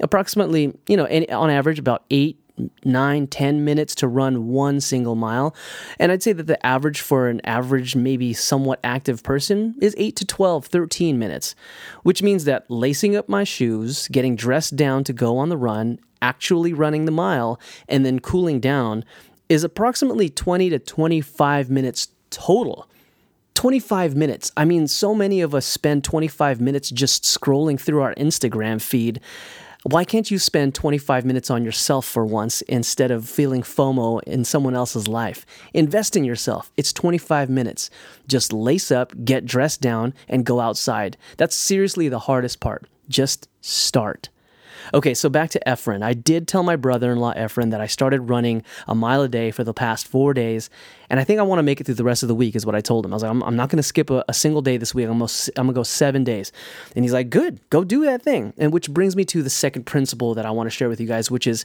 approximately, 0.00 0.76
you 0.88 0.96
know, 0.96 1.06
on 1.06 1.50
average 1.50 1.78
about 1.78 2.04
eight, 2.10 2.38
nine, 2.84 3.26
ten 3.26 3.64
minutes 3.64 3.94
to 3.96 4.08
run 4.08 4.48
one 4.48 4.80
single 4.80 5.14
mile. 5.14 5.54
And 5.98 6.12
I'd 6.12 6.22
say 6.22 6.32
that 6.32 6.46
the 6.46 6.64
average 6.64 7.00
for 7.00 7.28
an 7.28 7.40
average, 7.44 7.96
maybe 7.96 8.32
somewhat 8.32 8.80
active 8.84 9.22
person 9.22 9.74
is 9.80 9.94
8 9.98 10.16
to 10.16 10.24
12, 10.26 10.66
13 10.66 11.18
minutes, 11.18 11.54
which 12.02 12.22
means 12.22 12.44
that 12.44 12.70
lacing 12.70 13.16
up 13.16 13.28
my 13.28 13.44
shoes, 13.44 14.08
getting 14.08 14.36
dressed 14.36 14.76
down 14.76 15.04
to 15.04 15.12
go 15.12 15.38
on 15.38 15.48
the 15.48 15.56
run, 15.56 15.98
actually 16.22 16.72
running 16.72 17.04
the 17.04 17.12
mile, 17.12 17.58
and 17.88 18.04
then 18.04 18.20
cooling 18.20 18.60
down 18.60 19.04
is 19.48 19.64
approximately 19.64 20.28
20 20.28 20.70
to 20.70 20.78
25 20.78 21.70
minutes 21.70 22.08
total. 22.30 22.86
25 23.54 24.14
minutes. 24.14 24.52
I 24.56 24.64
mean, 24.64 24.86
so 24.86 25.14
many 25.14 25.42
of 25.42 25.54
us 25.54 25.66
spend 25.66 26.04
25 26.04 26.60
minutes 26.60 26.88
just 26.88 27.24
scrolling 27.24 27.78
through 27.78 28.00
our 28.00 28.14
Instagram 28.14 28.80
feed 28.80 29.20
why 29.84 30.04
can't 30.04 30.30
you 30.30 30.38
spend 30.38 30.74
25 30.74 31.24
minutes 31.24 31.50
on 31.50 31.64
yourself 31.64 32.04
for 32.04 32.26
once 32.26 32.60
instead 32.62 33.10
of 33.10 33.26
feeling 33.26 33.62
FOMO 33.62 34.22
in 34.24 34.44
someone 34.44 34.74
else's 34.74 35.08
life? 35.08 35.46
Invest 35.72 36.16
in 36.16 36.24
yourself. 36.24 36.70
It's 36.76 36.92
25 36.92 37.48
minutes. 37.48 37.88
Just 38.28 38.52
lace 38.52 38.90
up, 38.90 39.14
get 39.24 39.46
dressed 39.46 39.80
down, 39.80 40.12
and 40.28 40.44
go 40.44 40.60
outside. 40.60 41.16
That's 41.38 41.56
seriously 41.56 42.10
the 42.10 42.18
hardest 42.18 42.60
part. 42.60 42.88
Just 43.08 43.48
start. 43.62 44.28
Okay, 44.92 45.14
so 45.14 45.28
back 45.28 45.50
to 45.50 45.60
Efren. 45.66 46.02
I 46.02 46.14
did 46.14 46.46
tell 46.46 46.62
my 46.62 46.76
brother 46.76 47.12
in 47.12 47.18
law, 47.18 47.32
Efren, 47.34 47.70
that 47.70 47.80
I 47.80 47.86
started 47.86 48.28
running 48.28 48.62
a 48.86 48.94
mile 48.94 49.22
a 49.22 49.28
day 49.28 49.50
for 49.50 49.64
the 49.64 49.74
past 49.74 50.06
four 50.06 50.34
days. 50.34 50.68
And 51.10 51.18
I 51.18 51.24
think 51.24 51.40
I 51.40 51.42
want 51.42 51.58
to 51.58 51.64
make 51.64 51.80
it 51.80 51.84
through 51.84 51.96
the 51.96 52.04
rest 52.04 52.22
of 52.22 52.28
the 52.28 52.34
week, 52.34 52.54
is 52.54 52.64
what 52.64 52.76
I 52.76 52.80
told 52.80 53.04
him. 53.04 53.12
I 53.12 53.16
was 53.16 53.22
like, 53.24 53.30
I'm, 53.30 53.42
I'm 53.42 53.56
not 53.56 53.68
going 53.68 53.78
to 53.78 53.82
skip 53.82 54.10
a, 54.10 54.24
a, 54.28 54.32
single 54.32 54.62
day 54.62 54.76
this 54.76 54.94
week. 54.94 55.08
I'm, 55.08 55.18
going 55.18 55.28
to 55.28 55.72
go 55.72 55.82
seven 55.82 56.22
days. 56.22 56.52
And 56.94 57.04
he's 57.04 57.12
like, 57.12 57.28
good, 57.28 57.60
go 57.68 57.82
do 57.82 58.04
that 58.04 58.22
thing. 58.22 58.54
And 58.56 58.72
which 58.72 58.88
brings 58.88 59.16
me 59.16 59.24
to 59.26 59.42
the 59.42 59.50
second 59.50 59.84
principle 59.84 60.34
that 60.34 60.46
I 60.46 60.52
want 60.52 60.68
to 60.68 60.70
share 60.70 60.88
with 60.88 61.00
you 61.00 61.08
guys, 61.08 61.30
which 61.30 61.48
is 61.48 61.64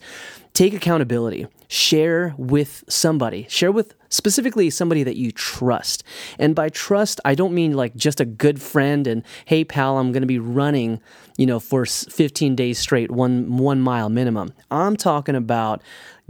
take 0.53 0.73
accountability. 0.73 1.47
Share 1.67 2.33
with 2.37 2.83
somebody. 2.89 3.45
Share 3.47 3.71
with 3.71 3.93
specifically 4.09 4.69
somebody 4.69 5.03
that 5.03 5.15
you 5.15 5.31
trust. 5.31 6.03
And 6.39 6.55
by 6.55 6.69
trust, 6.69 7.19
I 7.23 7.35
don't 7.35 7.53
mean 7.53 7.73
like 7.73 7.95
just 7.95 8.19
a 8.19 8.25
good 8.25 8.61
friend 8.61 9.05
and 9.05 9.23
hey 9.45 9.63
pal, 9.63 9.97
I'm 9.97 10.11
going 10.11 10.21
to 10.21 10.27
be 10.27 10.39
running, 10.39 11.01
you 11.37 11.45
know, 11.45 11.59
for 11.59 11.85
15 11.85 12.55
days 12.55 12.79
straight, 12.79 13.11
one 13.11 13.57
one 13.57 13.81
mile 13.81 14.09
minimum. 14.09 14.53
I'm 14.71 14.95
talking 14.95 15.35
about 15.35 15.81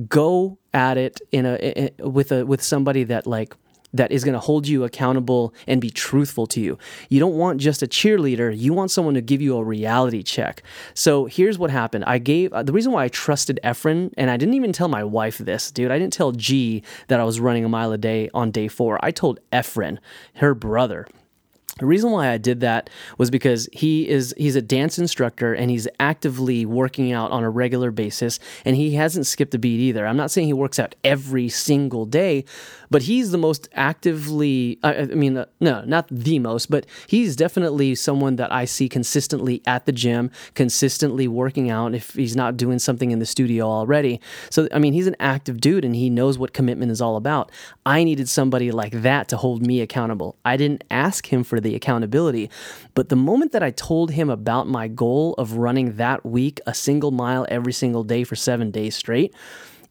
go 0.10 0.58
at 0.74 0.98
it 0.98 1.22
in 1.32 1.46
a, 1.46 1.56
in, 1.56 2.12
with 2.12 2.32
a 2.32 2.46
with 2.46 2.62
somebody 2.62 3.04
that 3.06 3.26
like 3.26 3.56
that 3.96 4.12
is 4.12 4.26
going 4.26 4.34
to 4.34 4.40
hold 4.40 4.68
you 4.68 4.84
accountable 4.84 5.54
and 5.68 5.80
be 5.80 5.90
truthful 5.90 6.46
to 6.48 6.60
you. 6.60 6.78
You 7.10 7.20
don't 7.20 7.36
want 7.36 7.62
just 7.62 7.82
a 7.82 7.88
cheerleader, 7.88 8.56
you 8.56 8.74
want 8.74 8.92
someone 8.92 9.14
to 9.14 9.22
give 9.22 9.42
you 9.42 9.58
a 9.58 9.64
reality 9.64 10.22
check. 10.22 10.64
So 10.94 11.26
here's 11.26 11.58
what 11.58 11.72
happened. 11.72 12.04
I 12.06 12.18
gave 12.18 12.52
the 12.52 12.74
reason 12.74 12.92
why 12.92 13.06
I 13.06 13.08
trusted 13.08 13.60
Efren, 13.64 14.14
and 14.18 14.30
I 14.30 14.38
didn't 14.38 14.56
even 14.56 14.74
tell 14.74 14.90
my 14.90 15.04
wife 15.04 15.38
this, 15.38 15.72
dude. 15.72 15.92
I 15.92 15.98
didn't 15.98 16.14
tell 16.14 16.34
G 16.34 16.84
that 17.08 17.20
I 17.20 17.24
was 17.24 17.40
running 17.40 17.64
a 17.64 17.70
mile 17.70 17.94
a 17.94 17.98
day 17.98 18.30
on 18.34 18.52
day 18.52 18.68
four. 18.68 19.00
I 19.04 19.12
told 19.12 19.40
Efren, 19.54 20.00
her 20.36 20.54
brother. 20.54 21.08
The 21.80 21.86
reason 21.86 22.12
why 22.12 22.30
I 22.30 22.38
did 22.38 22.62
that 22.62 22.90
was 23.18 23.30
because 23.30 23.68
he 23.74 24.08
is 24.08 24.34
he's 24.38 24.56
a 24.56 24.62
dance 24.62 24.98
instructor 24.98 25.54
and 25.54 25.70
he's 25.70 25.90
actively 26.00 26.66
working 26.66 27.12
out 27.12 27.32
on 27.32 27.44
a 27.44 27.50
regular 27.50 27.92
basis 27.92 28.40
and 28.64 28.78
he 28.78 28.96
hasn't 28.96 29.28
skipped 29.28 29.54
a 29.56 29.60
beat 29.60 29.82
either. 29.82 30.08
I'm 30.08 30.16
not 30.16 30.32
saying 30.32 30.48
he 30.48 30.54
works 30.54 30.80
out 30.80 30.96
every 31.04 31.50
single 31.50 32.06
day, 32.06 32.46
but 32.96 33.04
he's 33.04 33.32
the 33.32 33.38
most 33.38 33.68
actively 33.74 34.80
I, 34.82 34.96
I 34.96 35.06
mean 35.08 35.36
uh, 35.36 35.48
no, 35.60 35.84
not 35.84 36.08
the 36.10 36.40
most, 36.40 36.70
but 36.72 36.86
he's 37.08 37.36
definitely 37.36 37.94
someone 37.94 38.38
that 38.38 38.54
I 38.54 38.64
see 38.64 38.88
consistently 38.88 39.62
at 39.68 39.86
the 39.86 39.92
gym, 39.92 40.32
consistently 40.54 41.28
working 41.28 41.70
out 41.70 41.94
if 41.94 42.14
he's 42.14 42.38
not 42.38 42.56
doing 42.56 42.80
something 42.80 43.12
in 43.12 43.20
the 43.20 43.26
studio 43.26 43.68
already. 43.68 44.22
So 44.50 44.70
I 44.72 44.80
mean, 44.80 44.94
he's 44.94 45.08
an 45.08 45.18
active 45.20 45.60
dude 45.60 45.84
and 45.84 45.94
he 45.94 46.10
knows 46.10 46.38
what 46.38 46.54
commitment 46.54 46.90
is 46.90 47.02
all 47.02 47.18
about. 47.18 47.52
I 47.86 48.06
needed 48.06 48.30
somebody 48.30 48.72
like 48.72 48.94
that 49.02 49.28
to 49.28 49.36
hold 49.36 49.68
me 49.68 49.82
accountable. 49.82 50.38
I 50.46 50.56
didn't 50.56 50.86
ask 50.90 51.34
him 51.34 51.44
for 51.44 51.60
the 51.60 51.76
accountability. 51.76 52.50
But 52.94 53.10
the 53.10 53.18
moment 53.18 53.52
that 53.52 53.62
I 53.62 53.72
told 53.72 54.12
him 54.12 54.30
about 54.30 54.70
my 54.70 54.88
goal 54.88 55.34
of 55.34 55.58
running 55.58 55.98
that 55.98 56.26
week 56.26 56.62
a 56.66 56.74
single 56.74 57.12
mile 57.12 57.46
every 57.50 57.74
single 57.74 58.06
day 58.06 58.24
for 58.24 58.38
seven 58.38 58.72
days 58.72 58.96
straight, 58.96 59.36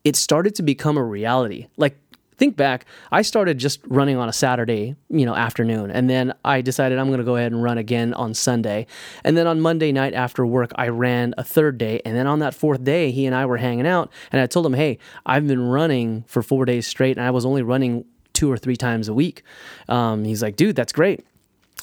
it 0.05 0.17
started 0.17 0.55
to 0.57 0.63
become 0.63 0.99
a 0.99 1.03
reality. 1.03 1.67
Like, 1.79 1.97
think 2.37 2.57
back, 2.57 2.87
I 3.13 3.23
started 3.23 3.59
just 3.59 3.81
running 3.87 4.17
on 4.17 4.29
a 4.29 4.33
Saturday, 4.33 4.97
you 5.09 5.27
know, 5.27 5.35
afternoon, 5.35 5.91
and 5.91 6.09
then 6.09 6.35
I 6.45 6.61
decided 6.61 6.99
I'm 6.99 7.09
going 7.09 7.19
to 7.19 7.25
go 7.25 7.37
ahead 7.37 7.53
and 7.53 7.63
run 7.63 7.79
again 7.79 8.15
on 8.15 8.35
Sunday. 8.35 8.87
And 9.23 9.37
then 9.37 9.47
on 9.47 9.61
Monday 9.61 9.93
night 9.93 10.15
after 10.15 10.45
work, 10.45 10.73
I 10.77 10.89
ran 10.89 11.35
a 11.39 11.45
third 11.45 11.79
day, 11.79 12.01
and 12.05 12.17
then 12.17 12.27
on 12.27 12.39
that 12.41 12.55
fourth 12.55 12.85
day, 12.85 13.11
he 13.11 13.27
and 13.27 13.35
I 13.35 13.47
were 13.47 13.59
hanging 13.59 13.87
out, 13.87 14.13
and 14.33 14.41
I 14.41 14.47
told 14.47 14.67
him, 14.67 14.75
"Hey, 14.75 14.99
I've 15.27 15.47
been 15.47 15.69
running 15.69 16.25
for 16.27 16.43
4 16.43 16.65
days 16.65 16.87
straight, 16.87 17.17
and 17.17 17.27
I 17.27 17.31
was 17.31 17.45
only 17.45 17.63
running 17.63 18.05
two 18.33 18.51
or 18.51 18.57
three 18.57 18.77
times 18.77 19.09
a 19.09 19.15
week." 19.15 19.43
Um, 19.89 20.25
he's 20.25 20.43
like, 20.43 20.57
"Dude, 20.57 20.77
that's 20.77 20.93
great." 20.93 21.25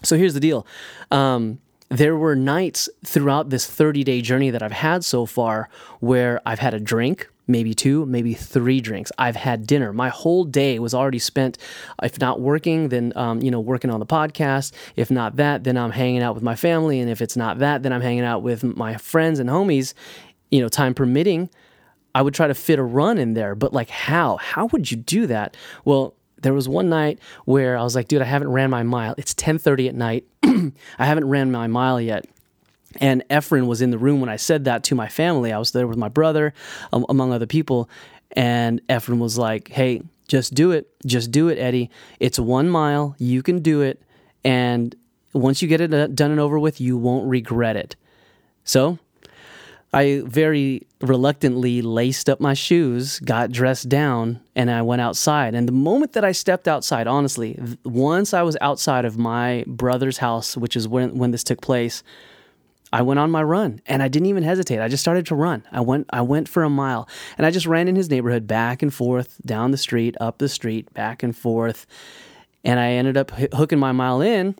So 0.04 0.18
here's 0.18 0.34
the 0.34 0.40
deal. 0.40 0.66
Um, 1.12 1.60
there 1.90 2.16
were 2.16 2.36
nights 2.36 2.90
throughout 3.06 3.50
this 3.50 3.68
30 3.68 4.04
day 4.04 4.22
journey 4.22 4.50
that 4.50 4.64
I've 4.64 4.72
had 4.72 5.04
so 5.04 5.26
far 5.26 5.70
where 6.00 6.42
I've 6.46 6.60
had 6.60 6.74
a 6.74 6.80
drink, 6.80 7.30
maybe 7.48 7.74
two, 7.74 8.06
maybe 8.06 8.34
three 8.34 8.82
drinks. 8.82 9.12
I've 9.18 9.36
had 9.36 9.68
dinner. 9.68 9.94
My 9.94 10.10
whole 10.10 10.44
day 10.44 10.80
was 10.80 10.94
already 10.94 11.20
spent, 11.20 11.58
if 12.02 12.20
not 12.20 12.40
working, 12.40 12.90
then, 12.90 13.14
um, 13.16 13.42
you 13.42 13.52
know, 13.52 13.60
working 13.60 13.90
on 13.90 14.00
the 14.00 14.06
podcast. 14.06 14.72
If 14.96 15.12
not 15.12 15.36
that, 15.36 15.64
then 15.64 15.78
I'm 15.78 15.92
hanging 15.92 16.22
out 16.22 16.36
with 16.36 16.44
my 16.44 16.56
family. 16.56 17.00
And 17.00 17.10
if 17.10 17.22
it's 17.22 17.36
not 17.36 17.60
that, 17.60 17.84
then 17.84 17.94
I'm 17.94 18.02
hanging 18.02 18.24
out 18.24 18.44
with 18.44 18.64
my 18.64 18.96
friends 18.98 19.40
and 19.40 19.50
homies, 19.50 19.94
you 20.50 20.62
know, 20.62 20.70
time 20.70 20.94
permitting. 20.94 21.50
I 22.14 22.22
would 22.22 22.34
try 22.34 22.48
to 22.48 22.54
fit 22.54 22.80
a 22.80 22.84
run 22.84 23.18
in 23.18 23.34
there, 23.34 23.56
but 23.56 23.74
like 23.74 23.90
how? 23.90 24.38
How 24.38 24.66
would 24.68 24.92
you 24.92 24.98
do 24.98 25.28
that? 25.28 25.56
Well, 25.86 26.16
there 26.42 26.54
was 26.54 26.68
one 26.68 26.90
night 26.90 27.20
where 27.46 27.78
I 27.78 27.84
was 27.84 27.96
like, 27.96 28.08
dude, 28.08 28.22
I 28.22 28.26
haven't 28.26 28.50
ran 28.50 28.70
my 28.70 28.84
mile. 28.84 29.16
It's 29.18 29.34
10:30 29.34 29.90
at 29.90 29.96
night. 29.96 30.26
I 30.44 31.06
haven't 31.06 31.28
ran 31.30 31.52
my 31.52 31.68
mile 31.68 32.02
yet. 32.02 32.26
And 33.00 33.24
Efren 33.30 33.68
was 33.68 33.82
in 33.82 33.92
the 33.92 33.98
room 33.98 34.20
when 34.20 34.30
I 34.30 34.36
said 34.36 34.66
that 34.66 34.84
to 34.86 34.96
my 34.96 35.08
family. 35.08 35.52
I 35.54 35.58
was 35.58 35.72
there 35.72 35.88
with 35.88 35.98
my 35.98 36.10
brother, 36.10 36.54
um, 36.92 37.06
among 37.10 37.32
other 37.32 37.48
people. 37.48 37.90
And 38.32 38.86
Efren 38.88 39.20
was 39.20 39.38
like, 39.38 39.70
hey, 39.70 40.02
just 40.28 40.54
do 40.54 40.72
it. 40.72 40.88
Just 41.06 41.32
do 41.32 41.48
it, 41.48 41.58
Eddie. 41.58 41.90
It's 42.20 42.40
one 42.40 42.70
mile. 42.70 43.16
You 43.18 43.44
can 43.44 43.60
do 43.60 43.82
it. 43.82 44.02
And 44.44 44.96
once 45.34 45.62
you 45.62 45.68
get 45.68 45.82
it 45.82 45.94
uh, 45.94 46.08
done 46.08 46.32
and 46.32 46.40
over 46.40 46.60
with, 46.60 46.82
you 46.82 46.98
won't 46.98 47.30
regret 47.30 47.76
it. 47.76 47.96
So 48.64 49.00
I 49.94 50.22
very 50.26 50.88
reluctantly 51.02 51.82
laced 51.82 52.30
up 52.30 52.40
my 52.40 52.54
shoes, 52.54 53.20
got 53.20 53.52
dressed 53.52 53.90
down, 53.90 54.40
and 54.56 54.72
I 54.72 54.82
went 54.82 55.02
outside. 55.02 55.54
And 55.54 55.68
the 55.68 55.74
moment 55.74 56.14
that 56.14 56.24
I 56.24 56.32
stepped 56.32 56.68
outside, 56.68 57.08
honestly, 57.08 57.60
once 57.84 58.34
I 58.34 58.42
was 58.44 58.56
outside 58.62 59.04
of 59.04 59.18
my 59.18 59.66
brother's 59.68 60.20
house, 60.20 60.56
which 60.56 60.78
is 60.78 60.88
when, 60.88 61.18
when 61.18 61.32
this 61.32 61.44
took 61.44 61.62
place, 61.62 62.04
I 62.94 63.02
went 63.02 63.20
on 63.20 63.32
my 63.32 63.42
run 63.42 63.82
and 63.86 64.04
I 64.04 64.08
didn't 64.08 64.28
even 64.28 64.44
hesitate. 64.44 64.80
I 64.82 64.88
just 64.88 65.02
started 65.02 65.26
to 65.28 65.36
run. 65.36 65.64
I 65.72 65.82
went 65.82 66.08
I 66.12 66.22
went 66.22 66.50
for 66.50 66.64
a 66.64 66.70
mile 66.70 67.08
and 67.38 67.46
I 67.46 67.52
just 67.52 67.66
ran 67.66 67.88
in 67.88 67.96
his 67.96 68.10
neighborhood 68.10 68.48
back 68.48 68.82
and 68.82 68.94
forth, 68.94 69.38
down 69.46 69.72
the 69.72 69.78
street, 69.78 70.16
up 70.20 70.40
the 70.40 70.50
street, 70.50 70.94
back 70.94 71.24
and 71.24 71.36
forth. 71.36 71.86
And 72.64 72.80
I 72.80 72.92
ended 72.92 73.18
up 73.18 73.32
hooking 73.32 73.80
my 73.80 73.92
mile 73.92 74.22
in. 74.22 74.56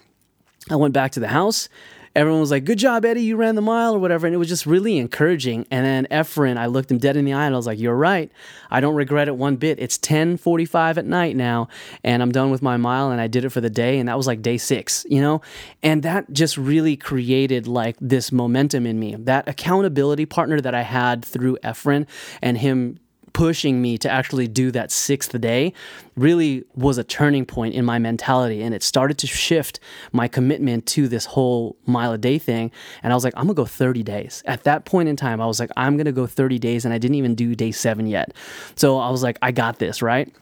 I 0.70 0.76
went 0.76 0.94
back 0.94 1.12
to 1.14 1.20
the 1.20 1.28
house, 1.28 1.70
everyone 2.16 2.42
was 2.42 2.52
like, 2.52 2.66
"Good 2.66 2.78
job, 2.78 3.06
Eddie! 3.06 3.24
You 3.24 3.36
ran 3.36 3.56
the 3.56 3.62
mile 3.62 3.96
or 3.96 4.00
whatever," 4.00 4.28
and 4.28 4.34
it 4.34 4.38
was 4.38 4.50
just 4.50 4.66
really 4.66 4.98
encouraging. 4.98 5.66
And 5.72 5.86
then 5.86 6.08
Efren, 6.12 6.58
I 6.58 6.66
looked 6.68 6.92
him 6.92 6.98
dead 6.98 7.18
in 7.18 7.26
the 7.26 7.34
eye 7.34 7.46
and 7.46 7.56
I 7.56 7.58
was 7.58 7.68
like, 7.68 7.80
"You're 7.80 7.96
right. 7.96 8.32
I 8.70 8.80
don't 8.80 8.96
regret 8.96 9.28
it 9.28 9.36
one 9.36 9.56
bit. 9.56 9.80
It's 9.80 9.98
10:45 9.98 10.98
at 10.98 11.06
night 11.06 11.36
now, 11.36 11.68
and 12.04 12.22
I'm 12.22 12.32
done 12.32 12.52
with 12.52 12.62
my 12.62 12.78
mile, 12.78 13.12
and 13.12 13.22
I 13.22 13.28
did 13.28 13.46
it 13.46 13.50
for 13.50 13.62
the 13.62 13.70
day, 13.70 14.00
and 14.00 14.10
that 14.10 14.18
was 14.18 14.28
like 14.28 14.42
day 14.42 14.58
six, 14.58 15.06
you 15.10 15.22
know." 15.22 15.42
And 15.84 16.04
that 16.04 16.32
just 16.32 16.58
really 16.58 16.96
created 16.96 17.68
like 17.68 17.96
this 18.00 18.32
momentum 18.32 18.86
in 18.86 19.00
me. 19.00 19.16
That 19.18 19.48
accountability 19.48 20.26
partner 20.26 20.62
that 20.62 20.76
I 20.76 20.82
had 20.82 21.24
through 21.24 21.58
Efren 21.64 22.06
and 22.42 22.58
him 22.58 22.98
pushing 23.34 23.82
me 23.82 23.98
to 23.98 24.10
actually 24.10 24.48
do 24.48 24.72
that 24.72 24.92
sixth 24.92 25.40
day 25.40 25.74
really 26.16 26.64
was 26.76 26.98
a 26.98 27.04
turning 27.04 27.46
point 27.46 27.74
in 27.74 27.86
my 27.86 28.00
mentality. 28.00 28.62
And 28.62 28.74
it 28.74 28.84
started 28.84 29.18
to 29.20 29.28
shift 29.28 29.80
my 30.12 30.28
commitment 30.28 30.86
to 30.88 31.08
this 31.08 31.26
whole 31.26 31.78
mile 31.86 32.12
a 32.12 32.18
day 32.18 32.38
thing. 32.38 32.72
And 33.04 33.14
I 33.14 33.16
was 33.16 33.24
like, 33.24 33.34
I'm 33.36 33.44
gonna 33.44 33.54
go 33.54 33.66
30 33.66 34.04
days. 34.04 34.44
At 34.46 34.64
that 34.64 34.86
point 34.86 35.10
in 35.10 35.16
time, 35.16 35.42
I 35.42 35.46
was 35.46 35.60
like, 35.60 35.72
I'm 35.78 35.98
gonna 35.98 36.12
go 36.12 36.28
30 36.28 36.60
days. 36.60 36.86
And 36.86 36.94
I 36.94 36.98
didn't 36.98 37.16
even 37.16 37.36
do 37.36 37.56
day 37.56 37.72
seven 37.72 38.08
yet. 38.08 38.34
So 38.76 38.98
I 39.00 39.10
was 39.10 39.24
like, 39.24 39.38
I 39.42 39.52
got 39.52 39.80
this, 39.80 40.02
right? 40.02 40.34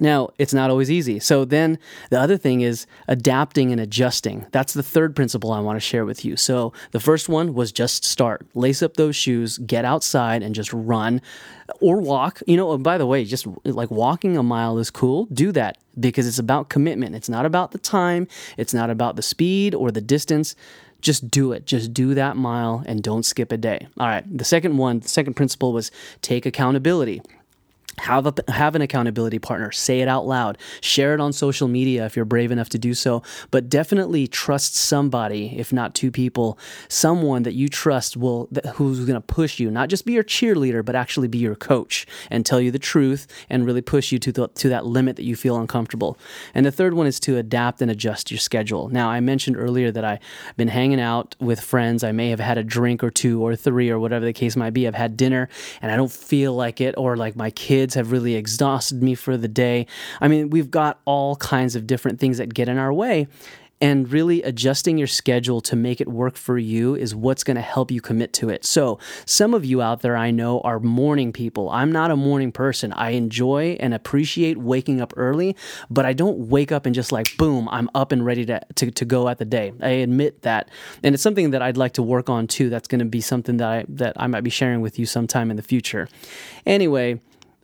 Now, 0.00 0.30
it's 0.38 0.54
not 0.54 0.70
always 0.70 0.90
easy. 0.90 1.18
So, 1.18 1.44
then 1.44 1.78
the 2.10 2.20
other 2.20 2.36
thing 2.36 2.60
is 2.60 2.86
adapting 3.06 3.72
and 3.72 3.80
adjusting. 3.80 4.46
That's 4.52 4.72
the 4.72 4.82
third 4.82 5.16
principle 5.16 5.52
I 5.52 5.60
want 5.60 5.76
to 5.76 5.80
share 5.80 6.04
with 6.04 6.24
you. 6.24 6.36
So, 6.36 6.72
the 6.92 7.00
first 7.00 7.28
one 7.28 7.54
was 7.54 7.72
just 7.72 8.04
start. 8.04 8.46
Lace 8.54 8.82
up 8.82 8.94
those 8.94 9.16
shoes, 9.16 9.58
get 9.58 9.84
outside, 9.84 10.42
and 10.42 10.54
just 10.54 10.72
run 10.72 11.20
or 11.80 12.00
walk. 12.00 12.42
You 12.46 12.56
know, 12.56 12.78
by 12.78 12.98
the 12.98 13.06
way, 13.06 13.24
just 13.24 13.46
like 13.64 13.90
walking 13.90 14.36
a 14.36 14.42
mile 14.42 14.78
is 14.78 14.90
cool. 14.90 15.26
Do 15.26 15.52
that 15.52 15.78
because 15.98 16.26
it's 16.26 16.38
about 16.38 16.68
commitment. 16.68 17.14
It's 17.14 17.28
not 17.28 17.46
about 17.46 17.72
the 17.72 17.78
time, 17.78 18.28
it's 18.56 18.74
not 18.74 18.90
about 18.90 19.16
the 19.16 19.22
speed 19.22 19.74
or 19.74 19.90
the 19.90 20.00
distance 20.00 20.54
just 21.00 21.30
do 21.30 21.52
it. 21.52 21.64
Just 21.64 21.94
do 21.94 22.14
that 22.14 22.36
mile 22.36 22.82
and 22.86 23.02
don't 23.02 23.24
skip 23.24 23.52
a 23.52 23.56
day. 23.56 23.86
All 23.98 24.06
right. 24.08 24.24
The 24.36 24.44
second 24.44 24.76
one, 24.78 25.00
the 25.00 25.08
second 25.08 25.34
principle 25.34 25.72
was 25.72 25.90
take 26.22 26.44
accountability 26.44 27.22
have 27.98 28.26
a, 28.26 28.34
have 28.48 28.74
an 28.74 28.82
accountability 28.82 29.38
partner. 29.38 29.72
Say 29.72 30.00
it 30.00 30.08
out 30.08 30.26
loud. 30.26 30.58
Share 30.80 31.14
it 31.14 31.20
on 31.20 31.32
social 31.32 31.68
media 31.68 32.06
if 32.06 32.16
you're 32.16 32.24
brave 32.24 32.50
enough 32.50 32.68
to 32.70 32.78
do 32.78 32.94
so. 32.94 33.22
But 33.50 33.68
definitely 33.68 34.26
trust 34.26 34.76
somebody 34.76 35.58
if 35.58 35.72
not 35.72 35.94
two 35.94 36.10
people 36.10 36.58
someone 36.88 37.42
that 37.42 37.54
you 37.54 37.68
trust 37.68 38.16
will 38.16 38.48
who's 38.74 39.00
going 39.00 39.14
to 39.14 39.20
push 39.20 39.58
you. 39.58 39.70
Not 39.70 39.88
just 39.88 40.04
be 40.04 40.12
your 40.12 40.24
cheerleader 40.24 40.84
but 40.84 40.94
actually 40.94 41.28
be 41.28 41.38
your 41.38 41.54
coach 41.54 42.06
and 42.30 42.44
tell 42.46 42.60
you 42.60 42.70
the 42.70 42.78
truth 42.78 43.26
and 43.50 43.66
really 43.66 43.82
push 43.82 44.12
you 44.12 44.18
to 44.20 44.32
the, 44.32 44.48
to 44.48 44.68
that 44.68 44.86
limit 44.86 45.16
that 45.16 45.24
you 45.24 45.36
feel 45.36 45.56
uncomfortable. 45.56 46.18
And 46.54 46.64
the 46.64 46.72
third 46.72 46.94
one 46.94 47.06
is 47.06 47.18
to 47.20 47.36
adapt 47.36 47.82
and 47.82 47.90
adjust 47.90 48.30
your 48.30 48.38
schedule. 48.38 48.88
Now 48.88 49.08
i 49.10 49.20
mentioned 49.20 49.56
earlier 49.56 49.90
that 49.90 50.04
i've 50.04 50.20
been 50.56 50.68
hanging 50.68 51.00
out 51.00 51.34
with 51.40 51.60
friends. 51.60 52.04
I 52.04 52.12
may 52.12 52.30
have 52.30 52.40
had 52.40 52.58
a 52.58 52.64
drink 52.64 53.02
or 53.02 53.10
two 53.10 53.42
or 53.42 53.56
three 53.56 53.90
or 53.90 53.98
whatever 53.98 54.24
the 54.24 54.32
case 54.32 54.56
might 54.56 54.70
be. 54.70 54.86
I've 54.86 54.94
had 54.94 55.16
dinner 55.16 55.48
and 55.82 55.90
i 55.90 55.96
don't 55.96 56.12
feel 56.12 56.54
like 56.54 56.80
it 56.80 56.94
or 56.96 57.16
like 57.16 57.36
my 57.36 57.50
kids 57.50 57.77
kids 57.78 57.94
have 57.94 58.10
really 58.10 58.34
exhausted 58.34 59.00
me 59.04 59.14
for 59.14 59.36
the 59.36 59.46
day. 59.46 59.86
I 60.20 60.26
mean, 60.26 60.50
we've 60.50 60.68
got 60.68 60.98
all 61.04 61.36
kinds 61.36 61.76
of 61.76 61.86
different 61.86 62.18
things 62.18 62.38
that 62.38 62.52
get 62.52 62.68
in 62.68 62.76
our 62.76 62.92
way. 62.92 63.28
And 63.80 64.10
really 64.10 64.42
adjusting 64.42 64.98
your 64.98 65.06
schedule 65.06 65.60
to 65.60 65.76
make 65.76 66.00
it 66.00 66.08
work 66.08 66.36
for 66.36 66.58
you 66.58 66.96
is 66.96 67.14
what's 67.14 67.44
going 67.44 67.54
to 67.54 67.60
help 67.60 67.92
you 67.92 68.00
commit 68.00 68.32
to 68.32 68.48
it. 68.48 68.64
So, 68.64 68.98
some 69.24 69.54
of 69.54 69.64
you 69.64 69.80
out 69.80 70.02
there 70.02 70.16
I 70.16 70.32
know 70.32 70.60
are 70.62 70.80
morning 70.80 71.32
people. 71.32 71.70
I'm 71.70 71.92
not 71.92 72.10
a 72.10 72.16
morning 72.16 72.50
person. 72.50 72.92
I 72.94 73.10
enjoy 73.10 73.76
and 73.78 73.94
appreciate 73.94 74.58
waking 74.58 75.00
up 75.00 75.12
early, 75.16 75.54
but 75.88 76.04
I 76.04 76.12
don't 76.12 76.48
wake 76.48 76.72
up 76.72 76.86
and 76.86 76.94
just 76.96 77.12
like, 77.12 77.36
boom, 77.36 77.68
I'm 77.68 77.88
up 77.94 78.10
and 78.10 78.26
ready 78.26 78.44
to, 78.46 78.60
to, 78.74 78.90
to 78.90 79.04
go 79.04 79.28
at 79.28 79.38
the 79.38 79.44
day. 79.44 79.72
I 79.80 79.90
admit 79.90 80.42
that. 80.42 80.68
And 81.04 81.14
it's 81.14 81.22
something 81.22 81.52
that 81.52 81.62
I'd 81.62 81.76
like 81.76 81.92
to 81.92 82.02
work 82.02 82.28
on 82.28 82.48
too. 82.48 82.70
That's 82.70 82.88
going 82.88 82.98
to 82.98 83.04
be 83.04 83.20
something 83.20 83.58
that 83.58 83.68
I, 83.68 83.84
that 83.90 84.14
I 84.16 84.26
might 84.26 84.42
be 84.42 84.50
sharing 84.50 84.80
with 84.80 84.98
you 84.98 85.06
sometime 85.06 85.52
in 85.52 85.56
the 85.56 85.62
future. 85.62 86.08
Anyway, 86.66 87.20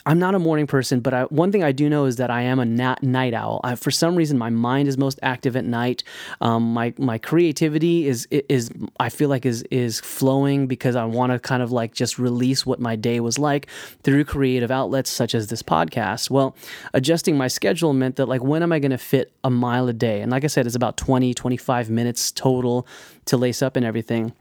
I'm 0.06 0.18
not 0.18 0.34
a 0.34 0.38
morning 0.38 0.66
person, 0.66 1.00
but 1.00 1.14
I, 1.14 1.22
one 1.24 1.50
thing 1.50 1.64
I 1.64 1.72
do 1.72 1.88
know 1.88 2.04
is 2.04 2.16
that 2.16 2.30
I 2.30 2.42
am 2.42 2.58
a 2.58 2.64
nat- 2.66 3.02
night 3.02 3.32
owl. 3.32 3.60
I, 3.64 3.74
for 3.74 3.90
some 3.90 4.16
reason, 4.16 4.36
my 4.36 4.50
mind 4.50 4.86
is 4.86 4.98
most 4.98 5.18
active 5.22 5.56
at 5.56 5.64
night. 5.64 6.04
Um, 6.42 6.74
my 6.74 6.92
my 6.98 7.16
creativity 7.16 8.06
is 8.06 8.26
is 8.30 8.70
I 9.00 9.08
feel 9.08 9.30
like 9.30 9.46
is 9.46 9.62
is 9.70 10.00
flowing 10.00 10.66
because 10.66 10.94
I 10.94 11.06
want 11.06 11.32
to 11.32 11.38
kind 11.38 11.62
of 11.62 11.72
like 11.72 11.94
just 11.94 12.18
release 12.18 12.66
what 12.66 12.80
my 12.80 12.96
day 12.96 13.18
was 13.20 13.38
like 13.38 13.68
through 14.02 14.24
creative 14.26 14.70
outlets 14.70 15.08
such 15.08 15.34
as 15.34 15.46
this 15.46 15.62
podcast. 15.62 16.28
Well, 16.28 16.54
adjusting 16.92 17.38
my 17.38 17.48
schedule 17.48 17.94
meant 17.94 18.16
that 18.16 18.26
like 18.26 18.42
when 18.42 18.62
am 18.62 18.72
I 18.72 18.80
going 18.80 18.90
to 18.90 18.98
fit 18.98 19.32
a 19.42 19.50
mile 19.50 19.88
a 19.88 19.94
day? 19.94 20.20
And 20.20 20.30
like 20.30 20.44
I 20.44 20.48
said, 20.48 20.66
it's 20.66 20.76
about 20.76 20.98
20, 20.98 21.32
25 21.32 21.88
minutes 21.88 22.30
total 22.30 22.86
to 23.24 23.38
lace 23.38 23.62
up 23.62 23.74
and 23.74 23.86
everything. 23.86 24.34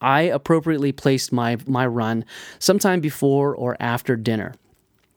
I 0.00 0.22
appropriately 0.22 0.90
placed 0.90 1.32
my 1.32 1.56
my 1.68 1.86
run 1.86 2.24
sometime 2.58 3.00
before 3.00 3.54
or 3.54 3.76
after 3.78 4.16
dinner. 4.16 4.54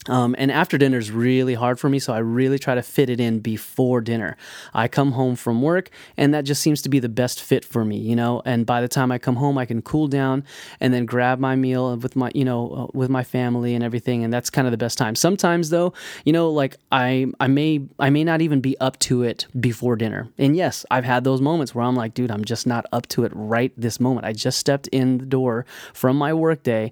Um, 0.07 0.35
and 0.39 0.51
after 0.51 0.79
dinner 0.79 0.97
is 0.97 1.11
really 1.11 1.53
hard 1.53 1.79
for 1.79 1.87
me, 1.87 1.99
so 1.99 2.11
I 2.11 2.17
really 2.17 2.57
try 2.57 2.73
to 2.73 2.81
fit 2.81 3.09
it 3.09 3.19
in 3.19 3.39
before 3.39 4.01
dinner. 4.01 4.35
I 4.73 4.87
come 4.87 5.11
home 5.11 5.35
from 5.35 5.61
work, 5.61 5.91
and 6.17 6.33
that 6.33 6.43
just 6.43 6.61
seems 6.61 6.81
to 6.83 6.89
be 6.89 6.97
the 6.97 7.09
best 7.09 7.39
fit 7.39 7.63
for 7.63 7.85
me, 7.85 7.97
you 7.97 8.15
know. 8.15 8.41
And 8.43 8.65
by 8.65 8.81
the 8.81 8.87
time 8.87 9.11
I 9.11 9.19
come 9.19 9.35
home, 9.35 9.59
I 9.59 9.65
can 9.65 9.83
cool 9.83 10.07
down 10.07 10.43
and 10.79 10.91
then 10.91 11.05
grab 11.05 11.37
my 11.37 11.55
meal 11.55 11.95
with 11.97 12.15
my, 12.15 12.31
you 12.33 12.43
know, 12.43 12.71
uh, 12.71 12.87
with 12.97 13.11
my 13.11 13.23
family 13.23 13.75
and 13.75 13.83
everything, 13.83 14.23
and 14.23 14.33
that's 14.33 14.49
kind 14.49 14.65
of 14.65 14.71
the 14.71 14.77
best 14.77 14.97
time. 14.97 15.13
Sometimes, 15.13 15.69
though, 15.69 15.93
you 16.25 16.33
know, 16.33 16.49
like 16.49 16.77
I, 16.91 17.27
I 17.39 17.45
may, 17.45 17.81
I 17.99 18.09
may 18.09 18.23
not 18.23 18.41
even 18.41 18.59
be 18.59 18.75
up 18.79 18.97
to 18.99 19.21
it 19.21 19.45
before 19.59 19.95
dinner. 19.95 20.29
And 20.39 20.55
yes, 20.55 20.83
I've 20.89 21.05
had 21.05 21.23
those 21.23 21.41
moments 21.41 21.75
where 21.75 21.85
I'm 21.85 21.95
like, 21.95 22.15
dude, 22.15 22.31
I'm 22.31 22.43
just 22.43 22.65
not 22.65 22.87
up 22.91 23.07
to 23.09 23.23
it 23.23 23.31
right 23.35 23.71
this 23.77 23.99
moment. 23.99 24.25
I 24.25 24.33
just 24.33 24.57
stepped 24.57 24.87
in 24.87 25.19
the 25.19 25.27
door 25.27 25.67
from 25.93 26.17
my 26.17 26.33
workday. 26.33 26.91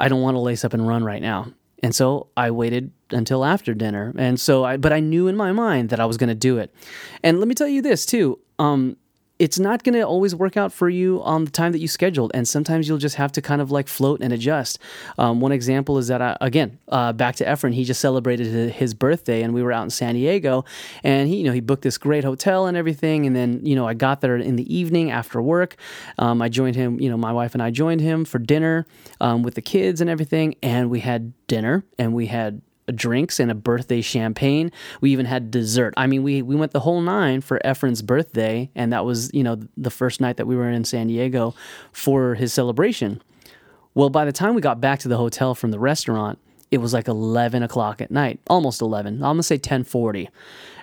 I 0.00 0.08
don't 0.08 0.22
want 0.22 0.36
to 0.36 0.40
lace 0.40 0.64
up 0.64 0.72
and 0.72 0.88
run 0.88 1.04
right 1.04 1.20
now 1.20 1.52
and 1.84 1.94
so 1.94 2.28
I 2.34 2.50
waited 2.50 2.92
until 3.10 3.44
after 3.44 3.74
dinner. 3.74 4.14
And 4.16 4.40
so 4.40 4.64
I, 4.64 4.78
but 4.78 4.90
I 4.90 5.00
knew 5.00 5.28
in 5.28 5.36
my 5.36 5.52
mind 5.52 5.90
that 5.90 6.00
I 6.00 6.06
was 6.06 6.16
going 6.16 6.28
to 6.28 6.34
do 6.34 6.56
it. 6.56 6.74
And 7.22 7.40
let 7.40 7.46
me 7.46 7.54
tell 7.54 7.68
you 7.68 7.82
this 7.82 8.06
too. 8.06 8.40
Um, 8.58 8.96
it's 9.38 9.58
not 9.58 9.82
going 9.82 9.94
to 9.94 10.02
always 10.02 10.34
work 10.34 10.56
out 10.56 10.72
for 10.72 10.88
you 10.88 11.20
on 11.22 11.44
the 11.44 11.50
time 11.50 11.72
that 11.72 11.80
you 11.80 11.88
scheduled 11.88 12.30
and 12.34 12.46
sometimes 12.46 12.88
you'll 12.88 12.98
just 12.98 13.16
have 13.16 13.32
to 13.32 13.42
kind 13.42 13.60
of 13.60 13.70
like 13.70 13.88
float 13.88 14.20
and 14.20 14.32
adjust. 14.32 14.78
Um, 15.18 15.40
one 15.40 15.50
example 15.50 15.98
is 15.98 16.06
that 16.06 16.22
I, 16.22 16.36
again 16.40 16.78
uh, 16.88 17.12
back 17.12 17.36
to 17.36 17.44
Efren 17.44 17.74
he 17.74 17.84
just 17.84 18.00
celebrated 18.00 18.72
his 18.72 18.94
birthday 18.94 19.42
and 19.42 19.52
we 19.52 19.62
were 19.62 19.72
out 19.72 19.82
in 19.82 19.90
San 19.90 20.14
Diego 20.14 20.64
and 21.02 21.28
he 21.28 21.38
you 21.38 21.44
know 21.44 21.52
he 21.52 21.60
booked 21.60 21.82
this 21.82 21.98
great 21.98 22.22
hotel 22.22 22.66
and 22.66 22.76
everything 22.76 23.26
and 23.26 23.34
then 23.34 23.60
you 23.64 23.74
know 23.74 23.88
I 23.88 23.94
got 23.94 24.20
there 24.20 24.36
in 24.36 24.56
the 24.56 24.74
evening 24.74 25.10
after 25.10 25.42
work. 25.42 25.76
Um, 26.18 26.40
I 26.40 26.48
joined 26.48 26.76
him 26.76 27.00
you 27.00 27.10
know 27.10 27.16
my 27.16 27.32
wife 27.32 27.54
and 27.54 27.62
I 27.62 27.70
joined 27.70 28.00
him 28.00 28.24
for 28.24 28.38
dinner 28.38 28.86
um, 29.20 29.42
with 29.42 29.54
the 29.54 29.62
kids 29.62 30.00
and 30.00 30.08
everything 30.08 30.54
and 30.62 30.90
we 30.90 31.00
had 31.00 31.32
dinner 31.48 31.84
and 31.98 32.14
we 32.14 32.26
had 32.26 32.62
drinks 32.92 33.40
and 33.40 33.50
a 33.50 33.54
birthday 33.54 34.00
champagne. 34.00 34.70
We 35.00 35.10
even 35.10 35.26
had 35.26 35.50
dessert. 35.50 35.94
I 35.96 36.06
mean, 36.06 36.22
we 36.22 36.42
we 36.42 36.54
went 36.56 36.72
the 36.72 36.80
whole 36.80 37.00
nine 37.00 37.40
for 37.40 37.60
Efren's 37.64 38.02
birthday, 38.02 38.70
and 38.74 38.92
that 38.92 39.04
was 39.04 39.30
you 39.32 39.42
know 39.42 39.60
the 39.76 39.90
first 39.90 40.20
night 40.20 40.36
that 40.36 40.46
we 40.46 40.56
were 40.56 40.68
in 40.68 40.84
San 40.84 41.06
Diego 41.06 41.54
for 41.92 42.34
his 42.34 42.52
celebration. 42.52 43.22
Well, 43.94 44.10
by 44.10 44.24
the 44.24 44.32
time 44.32 44.54
we 44.54 44.60
got 44.60 44.80
back 44.80 44.98
to 45.00 45.08
the 45.08 45.16
hotel 45.16 45.54
from 45.54 45.70
the 45.70 45.78
restaurant, 45.78 46.38
it 46.74 46.80
was 46.80 46.92
like 46.92 47.06
11 47.06 47.62
o'clock 47.62 48.00
at 48.00 48.10
night, 48.10 48.40
almost 48.48 48.82
11. 48.82 49.14
I'm 49.14 49.20
gonna 49.20 49.42
say 49.44 49.58
10:40. 49.58 50.28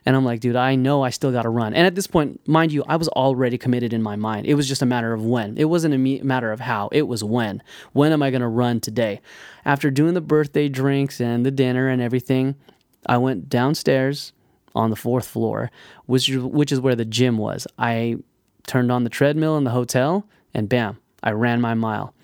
And 0.05 0.15
I'm 0.15 0.25
like, 0.25 0.39
dude, 0.39 0.55
I 0.55 0.73
know 0.75 1.03
I 1.03 1.11
still 1.11 1.31
got 1.31 1.43
to 1.43 1.49
run. 1.49 1.75
And 1.75 1.85
at 1.85 1.93
this 1.93 2.07
point, 2.07 2.39
mind 2.47 2.71
you, 2.71 2.83
I 2.87 2.95
was 2.95 3.07
already 3.09 3.59
committed 3.59 3.93
in 3.93 4.01
my 4.01 4.15
mind. 4.15 4.47
It 4.47 4.55
was 4.55 4.67
just 4.67 4.81
a 4.81 4.85
matter 4.85 5.13
of 5.13 5.23
when. 5.23 5.57
It 5.59 5.65
wasn't 5.65 5.93
a 5.93 6.23
matter 6.23 6.51
of 6.51 6.59
how. 6.59 6.89
It 6.91 7.03
was 7.03 7.23
when. 7.23 7.61
When 7.93 8.11
am 8.11 8.23
I 8.23 8.31
to 8.31 8.47
run 8.47 8.79
today? 8.79 9.21
After 9.63 9.91
doing 9.91 10.15
the 10.15 10.21
birthday 10.21 10.69
drinks 10.69 11.21
and 11.21 11.45
the 11.45 11.51
dinner 11.51 11.87
and 11.87 12.01
everything, 12.01 12.55
I 13.05 13.17
went 13.17 13.47
downstairs 13.47 14.33
on 14.73 14.89
the 14.89 14.95
fourth 14.95 15.27
floor, 15.27 15.69
which 16.07 16.29
which 16.29 16.71
is 16.71 16.79
where 16.79 16.95
the 16.95 17.05
gym 17.05 17.37
was. 17.37 17.67
I 17.77 18.15
turned 18.65 18.91
on 18.91 19.03
the 19.03 19.09
treadmill 19.09 19.55
in 19.57 19.65
the 19.65 19.71
hotel, 19.71 20.25
and 20.53 20.67
bam, 20.67 20.97
I 21.21 21.31
ran 21.31 21.61
my 21.61 21.75
mile. 21.75 22.15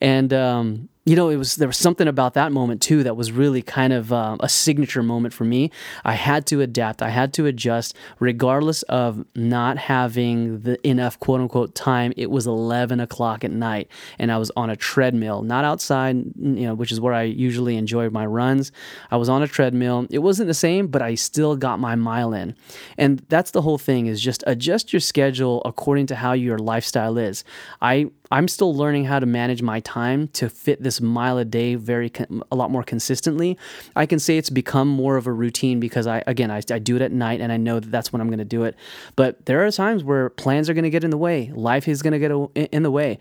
And 0.00 0.32
um, 0.32 0.88
you 1.06 1.14
know, 1.14 1.28
it 1.28 1.36
was 1.36 1.54
there 1.54 1.68
was 1.68 1.76
something 1.76 2.08
about 2.08 2.34
that 2.34 2.50
moment 2.50 2.82
too 2.82 3.04
that 3.04 3.16
was 3.16 3.30
really 3.30 3.62
kind 3.62 3.92
of 3.92 4.12
uh, 4.12 4.36
a 4.40 4.48
signature 4.48 5.04
moment 5.04 5.32
for 5.32 5.44
me. 5.44 5.70
I 6.04 6.14
had 6.14 6.46
to 6.46 6.60
adapt. 6.60 7.00
I 7.00 7.10
had 7.10 7.32
to 7.34 7.46
adjust, 7.46 7.94
regardless 8.18 8.82
of 8.82 9.24
not 9.36 9.78
having 9.78 10.62
the 10.62 10.84
enough 10.84 11.20
quote 11.20 11.40
unquote 11.40 11.76
time. 11.76 12.12
It 12.16 12.28
was 12.28 12.48
eleven 12.48 12.98
o'clock 12.98 13.44
at 13.44 13.52
night, 13.52 13.88
and 14.18 14.32
I 14.32 14.38
was 14.38 14.50
on 14.56 14.68
a 14.68 14.74
treadmill, 14.74 15.42
not 15.42 15.64
outside, 15.64 16.16
you 16.16 16.66
know, 16.66 16.74
which 16.74 16.90
is 16.90 17.00
where 17.00 17.14
I 17.14 17.22
usually 17.22 17.76
enjoy 17.76 18.10
my 18.10 18.26
runs. 18.26 18.72
I 19.08 19.16
was 19.16 19.28
on 19.28 19.44
a 19.44 19.48
treadmill. 19.48 20.08
It 20.10 20.18
wasn't 20.18 20.48
the 20.48 20.54
same, 20.54 20.88
but 20.88 21.02
I 21.02 21.14
still 21.14 21.54
got 21.54 21.78
my 21.78 21.94
mile 21.94 22.34
in, 22.34 22.56
and 22.98 23.22
that's 23.28 23.52
the 23.52 23.62
whole 23.62 23.78
thing. 23.78 24.06
Is 24.06 24.20
just 24.20 24.42
adjust 24.44 24.92
your 24.92 24.98
schedule 24.98 25.62
according 25.64 26.06
to 26.06 26.16
how 26.16 26.32
your 26.32 26.58
lifestyle 26.58 27.16
is. 27.16 27.44
I 27.80 28.10
I'm 28.30 28.48
still 28.48 28.74
learning 28.74 29.04
how 29.04 29.18
to 29.18 29.26
manage 29.26 29.62
my 29.62 29.80
time 29.80 30.28
to 30.28 30.48
fit 30.48 30.82
this 30.82 31.00
mile 31.00 31.38
a 31.38 31.44
day 31.44 31.74
very 31.74 32.10
a 32.50 32.56
lot 32.56 32.70
more 32.70 32.82
consistently. 32.82 33.56
I 33.94 34.06
can 34.06 34.18
say 34.18 34.36
it's 34.36 34.50
become 34.50 34.88
more 34.88 35.16
of 35.16 35.26
a 35.26 35.32
routine 35.32 35.80
because 35.80 36.06
I 36.06 36.22
again 36.26 36.50
I, 36.50 36.62
I 36.70 36.78
do 36.78 36.96
it 36.96 37.02
at 37.02 37.12
night 37.12 37.40
and 37.40 37.52
I 37.52 37.56
know 37.56 37.80
that 37.80 37.90
that's 37.90 38.12
when 38.12 38.20
I'm 38.20 38.28
going 38.28 38.38
to 38.38 38.44
do 38.44 38.64
it. 38.64 38.74
But 39.14 39.46
there 39.46 39.64
are 39.64 39.70
times 39.70 40.02
where 40.02 40.30
plans 40.30 40.68
are 40.68 40.74
going 40.74 40.84
to 40.84 40.90
get 40.90 41.04
in 41.04 41.10
the 41.10 41.18
way. 41.18 41.52
Life 41.54 41.88
is 41.88 42.02
going 42.02 42.12
to 42.12 42.18
get 42.18 42.66
in 42.72 42.82
the 42.82 42.90
way. 42.90 43.18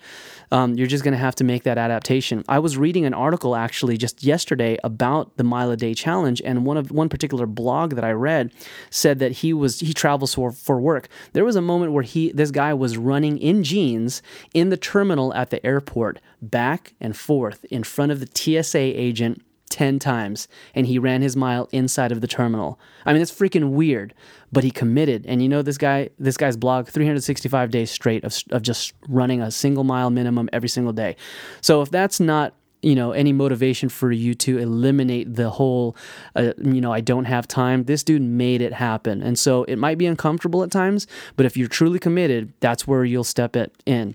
Um, 0.51 0.75
you're 0.75 0.87
just 0.87 1.03
going 1.03 1.13
to 1.13 1.17
have 1.17 1.35
to 1.35 1.43
make 1.43 1.63
that 1.63 1.77
adaptation. 1.77 2.43
I 2.47 2.59
was 2.59 2.77
reading 2.77 3.05
an 3.05 3.13
article 3.13 3.55
actually 3.55 3.97
just 3.97 4.23
yesterday 4.23 4.77
about 4.83 5.37
the 5.37 5.43
mile 5.43 5.71
a 5.71 5.77
day 5.77 5.93
challenge, 5.93 6.41
and 6.43 6.65
one 6.65 6.77
of 6.77 6.91
one 6.91 7.09
particular 7.09 7.45
blog 7.45 7.95
that 7.95 8.03
I 8.03 8.11
read 8.11 8.51
said 8.89 9.19
that 9.19 9.31
he 9.33 9.53
was 9.53 9.79
he 9.79 9.93
travels 9.93 10.33
for 10.33 10.51
for 10.51 10.79
work. 10.79 11.07
There 11.33 11.45
was 11.45 11.55
a 11.55 11.61
moment 11.61 11.91
where 11.91 12.03
he 12.03 12.31
this 12.31 12.51
guy 12.51 12.73
was 12.73 12.97
running 12.97 13.37
in 13.37 13.63
jeans 13.63 14.21
in 14.53 14.69
the 14.69 14.77
terminal 14.95 15.33
at 15.33 15.49
the 15.49 15.65
airport, 15.65 16.21
back 16.41 16.93
and 17.01 17.17
forth 17.17 17.65
in 17.65 17.83
front 17.83 18.13
of 18.13 18.21
the 18.21 18.29
TSA 18.33 18.79
agent 18.79 19.41
10 19.69 19.99
times 19.99 20.47
and 20.73 20.87
he 20.87 20.97
ran 20.97 21.21
his 21.21 21.35
mile 21.35 21.67
inside 21.73 22.13
of 22.13 22.21
the 22.21 22.27
terminal. 22.27 22.79
I 23.05 23.11
mean, 23.11 23.21
it's 23.21 23.31
freaking 23.31 23.71
weird, 23.71 24.13
but 24.53 24.63
he 24.63 24.71
committed. 24.71 25.25
And 25.25 25.43
you 25.43 25.49
know, 25.49 25.61
this 25.61 25.77
guy, 25.77 26.11
this 26.17 26.37
guy's 26.37 26.55
blog, 26.55 26.87
365 26.87 27.71
days 27.71 27.91
straight 27.91 28.23
of, 28.23 28.37
of 28.51 28.61
just 28.61 28.93
running 29.09 29.41
a 29.41 29.51
single 29.51 29.83
mile 29.83 30.09
minimum 30.09 30.47
every 30.53 30.69
single 30.69 30.93
day. 30.93 31.17
So 31.59 31.81
if 31.81 31.91
that's 31.91 32.21
not 32.21 32.53
you 32.81 32.93
know 32.93 33.11
any 33.11 33.33
motivation 33.33 33.89
for 33.89 34.11
you 34.11 34.35
to 34.35 34.59
eliminate 34.59 35.33
the 35.33 35.49
whole 35.49 35.95
uh, 36.35 36.51
you 36.61 36.79
know 36.79 36.93
i 36.93 37.01
don't 37.01 37.25
have 37.25 37.47
time 37.47 37.85
this 37.85 38.03
dude 38.03 38.21
made 38.21 38.61
it 38.61 38.73
happen 38.73 39.23
and 39.23 39.39
so 39.39 39.63
it 39.63 39.77
might 39.77 39.97
be 39.97 40.05
uncomfortable 40.05 40.61
at 40.61 40.69
times 40.69 41.07
but 41.35 41.45
if 41.45 41.57
you're 41.57 41.69
truly 41.69 41.97
committed 41.97 42.53
that's 42.59 42.85
where 42.85 43.03
you'll 43.03 43.23
step 43.23 43.55
it 43.55 43.73
in 43.87 44.13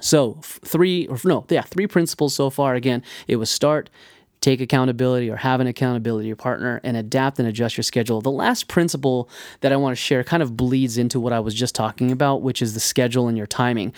so 0.00 0.38
three 0.42 1.06
or 1.06 1.18
no, 1.24 1.44
yeah, 1.48 1.62
three 1.62 1.86
principles 1.86 2.34
so 2.34 2.50
far. 2.50 2.74
Again, 2.74 3.02
it 3.26 3.36
was 3.36 3.50
start, 3.50 3.90
take 4.40 4.60
accountability 4.60 5.30
or 5.30 5.36
have 5.36 5.60
an 5.60 5.66
accountability 5.66 6.32
partner 6.34 6.80
and 6.84 6.96
adapt 6.96 7.38
and 7.38 7.48
adjust 7.48 7.76
your 7.76 7.84
schedule. 7.84 8.20
The 8.20 8.30
last 8.30 8.68
principle 8.68 9.28
that 9.60 9.72
I 9.72 9.76
want 9.76 9.92
to 9.92 10.00
share 10.00 10.22
kind 10.22 10.42
of 10.42 10.56
bleeds 10.56 10.98
into 10.98 11.18
what 11.18 11.32
I 11.32 11.40
was 11.40 11.54
just 11.54 11.74
talking 11.74 12.12
about, 12.12 12.42
which 12.42 12.60
is 12.62 12.74
the 12.74 12.80
schedule 12.80 13.28
and 13.28 13.36
your 13.36 13.46
timing. 13.46 13.92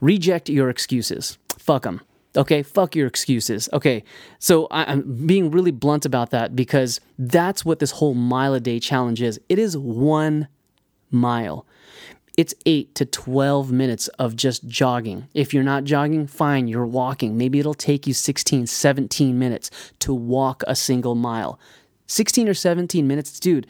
Reject 0.00 0.48
your 0.48 0.70
excuses. 0.70 1.38
Fuck 1.58 1.82
them. 1.82 2.00
Okay, 2.36 2.62
fuck 2.62 2.94
your 2.94 3.06
excuses. 3.06 3.68
Okay, 3.72 4.04
so 4.38 4.68
I'm 4.70 5.26
being 5.26 5.50
really 5.50 5.70
blunt 5.70 6.04
about 6.04 6.30
that 6.30 6.54
because 6.54 7.00
that's 7.18 7.64
what 7.64 7.78
this 7.78 7.92
whole 7.92 8.14
mile 8.14 8.54
a 8.54 8.60
day 8.60 8.78
challenge 8.78 9.22
is. 9.22 9.40
It 9.48 9.58
is 9.58 9.76
one 9.76 10.48
mile 11.10 11.66
it's 12.38 12.54
8 12.66 12.94
to 12.94 13.04
12 13.04 13.72
minutes 13.72 14.06
of 14.20 14.36
just 14.36 14.64
jogging. 14.68 15.26
If 15.34 15.52
you're 15.52 15.64
not 15.64 15.82
jogging, 15.82 16.28
fine, 16.28 16.68
you're 16.68 16.86
walking. 16.86 17.36
Maybe 17.36 17.58
it'll 17.58 17.74
take 17.74 18.06
you 18.06 18.14
16, 18.14 18.68
17 18.68 19.36
minutes 19.36 19.72
to 19.98 20.14
walk 20.14 20.62
a 20.68 20.76
single 20.76 21.16
mile. 21.16 21.58
16 22.06 22.48
or 22.48 22.54
17 22.54 23.08
minutes, 23.08 23.40
dude. 23.40 23.66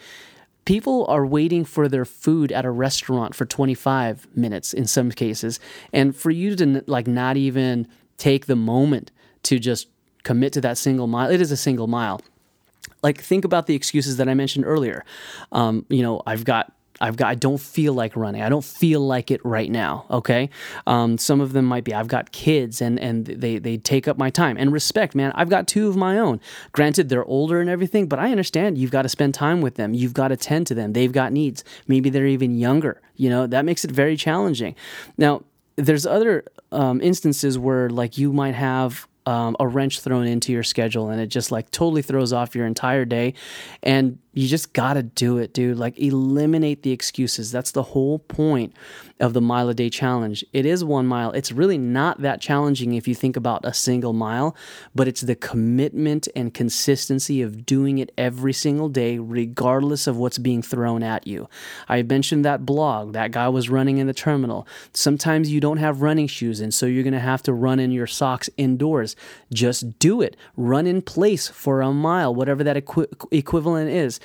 People 0.67 1.07
are 1.07 1.25
waiting 1.25 1.65
for 1.65 1.89
their 1.89 2.05
food 2.05 2.53
at 2.53 2.67
a 2.67 2.71
restaurant 2.71 3.35
for 3.35 3.47
25 3.47 4.29
minutes 4.37 4.75
in 4.75 4.87
some 4.87 5.13
cases. 5.13 5.59
And 5.95 6.15
for 6.15 6.31
you 6.31 6.55
to 6.57 6.85
like 6.87 7.07
not 7.07 7.39
even 7.39 7.89
take 8.19 8.45
the 8.45 8.57
moment 8.57 9.11
to 9.45 9.59
just 9.59 9.89
commit 10.25 10.53
to 10.53 10.61
that 10.61 10.77
single 10.77 11.07
mile, 11.07 11.31
it 11.31 11.41
is 11.41 11.51
a 11.51 11.57
single 11.57 11.87
mile 11.87 12.21
like 13.03 13.21
think 13.21 13.45
about 13.45 13.67
the 13.67 13.77
excuses 13.77 14.17
that 14.17 14.29
I 14.29 14.35
mentioned 14.35 14.65
earlier. 14.65 15.05
Um, 15.53 15.87
you 15.89 16.03
know, 16.03 16.21
I've 16.27 16.45
got 16.45 16.73
I've 17.01 17.17
got 17.17 17.29
I 17.29 17.35
don't 17.35 17.61
feel 17.61 17.93
like 17.93 18.17
running. 18.17 18.43
I 18.43 18.49
don't 18.49 18.65
feel 18.65 19.01
like 19.01 19.31
it 19.31 19.45
right 19.45 19.71
now. 19.71 20.07
Okay. 20.11 20.51
Um, 20.87 21.19
some 21.19 21.41
of 21.41 21.53
them 21.53 21.65
might 21.65 21.85
be 21.85 21.95
I've 21.95 22.09
got 22.09 22.33
kids 22.33 22.81
and 22.81 22.99
and 22.99 23.27
they 23.27 23.59
they 23.59 23.77
take 23.77 24.09
up 24.09 24.19
my 24.19 24.31
time 24.31 24.57
and 24.59 24.73
respect, 24.73 25.15
man. 25.15 25.33
I've 25.35 25.49
got 25.49 25.67
two 25.67 25.89
of 25.89 25.97
my 25.97 26.19
own. 26.19 26.41
Granted, 26.73 27.09
they're 27.09 27.25
older 27.25 27.61
and 27.61 27.71
everything, 27.71 28.07
but 28.07 28.19
I 28.19 28.31
understand 28.31 28.79
you've 28.79 28.91
got 28.91 29.03
to 29.03 29.09
spend 29.09 29.35
time 29.35 29.61
with 29.61 29.77
them. 29.77 29.95
You've 29.95 30.15
got 30.15 30.29
to 30.29 30.37
tend 30.37 30.67
to 30.69 30.75
them. 30.75 30.93
They've 30.93 31.13
got 31.13 31.33
needs. 31.33 31.65
Maybe 31.87 32.11
they're 32.11 32.27
even 32.27 32.57
younger. 32.57 33.01
You 33.17 33.31
know 33.31 33.47
that 33.47 33.65
makes 33.65 33.85
it 33.85 33.91
very 33.91 34.17
challenging. 34.17 34.75
Now, 35.17 35.43
there's 35.77 36.07
other 36.07 36.45
um, 36.73 37.01
instances 37.01 37.59
where 37.59 37.89
like 37.89 38.19
you 38.19 38.33
might 38.33 38.55
have 38.55 39.07
um, 39.29 39.57
a 39.61 39.69
wrench 39.69 40.01
thrown 40.01 40.27
into 40.27 40.53
your 40.53 40.63
schedule 40.63 41.11
and 41.11 41.21
it 41.21 41.27
just 41.27 41.53
like 41.53 41.71
totally 41.71 42.01
throws 42.01 42.33
off 42.33 42.55
your 42.55 42.67
entire 42.67 43.05
day. 43.05 43.35
And 43.83 44.19
you 44.39 44.47
just 44.47 44.73
got 44.73 44.95
to 44.95 45.03
do 45.03 45.39
it, 45.39 45.53
dude. 45.53 45.79
Like, 45.79 45.99
eliminate 45.99 46.85
the 46.85 46.93
excuses. 46.93 47.51
That's 47.51 47.73
the 47.73 47.83
whole 47.83 48.21
point 48.21 48.73
of 49.19 49.33
the 49.33 49.41
mile 49.41 49.69
a 49.69 49.75
day 49.75 49.91
challenge. 49.91 50.45
It 50.53 50.65
is 50.65 50.85
one 50.85 51.09
mile. 51.09 51.33
It's 51.33 51.51
really 51.51 51.77
not 51.77 52.23
that 52.23 52.41
challenging 52.41 52.95
if 52.95 53.09
you 53.09 53.17
think 53.17 53.37
about 53.37 53.65
a 53.65 53.75
single 53.75 54.13
mile, 54.13 54.55
but 54.95 55.09
it's 55.09 55.23
the 55.23 55.35
commitment 55.35 56.29
and 56.37 56.55
consistency 56.55 57.43
of 57.43 57.67
doing 57.67 57.99
it 57.99 58.13
every 58.17 58.53
single 58.53 58.89
day, 58.89 59.19
regardless 59.19 60.07
of 60.07 60.17
what's 60.17 60.39
being 60.39 60.63
thrown 60.63 61.03
at 61.03 61.27
you. 61.27 61.49
I 61.89 62.01
mentioned 62.03 62.45
that 62.45 62.65
blog. 62.65 63.15
That 63.15 63.33
guy 63.33 63.49
was 63.49 63.69
running 63.69 63.99
in 63.99 64.07
the 64.07 64.15
terminal. 64.15 64.69
Sometimes 64.93 65.51
you 65.51 65.59
don't 65.59 65.79
have 65.79 66.01
running 66.01 66.29
shoes, 66.29 66.61
and 66.61 66.73
so 66.73 66.87
you're 66.87 67.03
going 67.03 67.13
to 67.13 67.19
have 67.19 67.43
to 67.43 67.53
run 67.53 67.81
in 67.81 67.91
your 67.91 68.07
socks 68.07 68.49
indoors. 68.57 69.17
Just 69.53 69.99
do 69.99 70.23
it. 70.23 70.37
Run 70.57 70.87
in 70.87 71.03
place 71.03 71.49
for 71.49 71.81
a 71.81 71.93
mile, 71.93 72.33
whatever 72.33 72.63
that 72.63 72.77
equi- 72.77 73.09
equivalent 73.33 73.91
is 73.91 74.21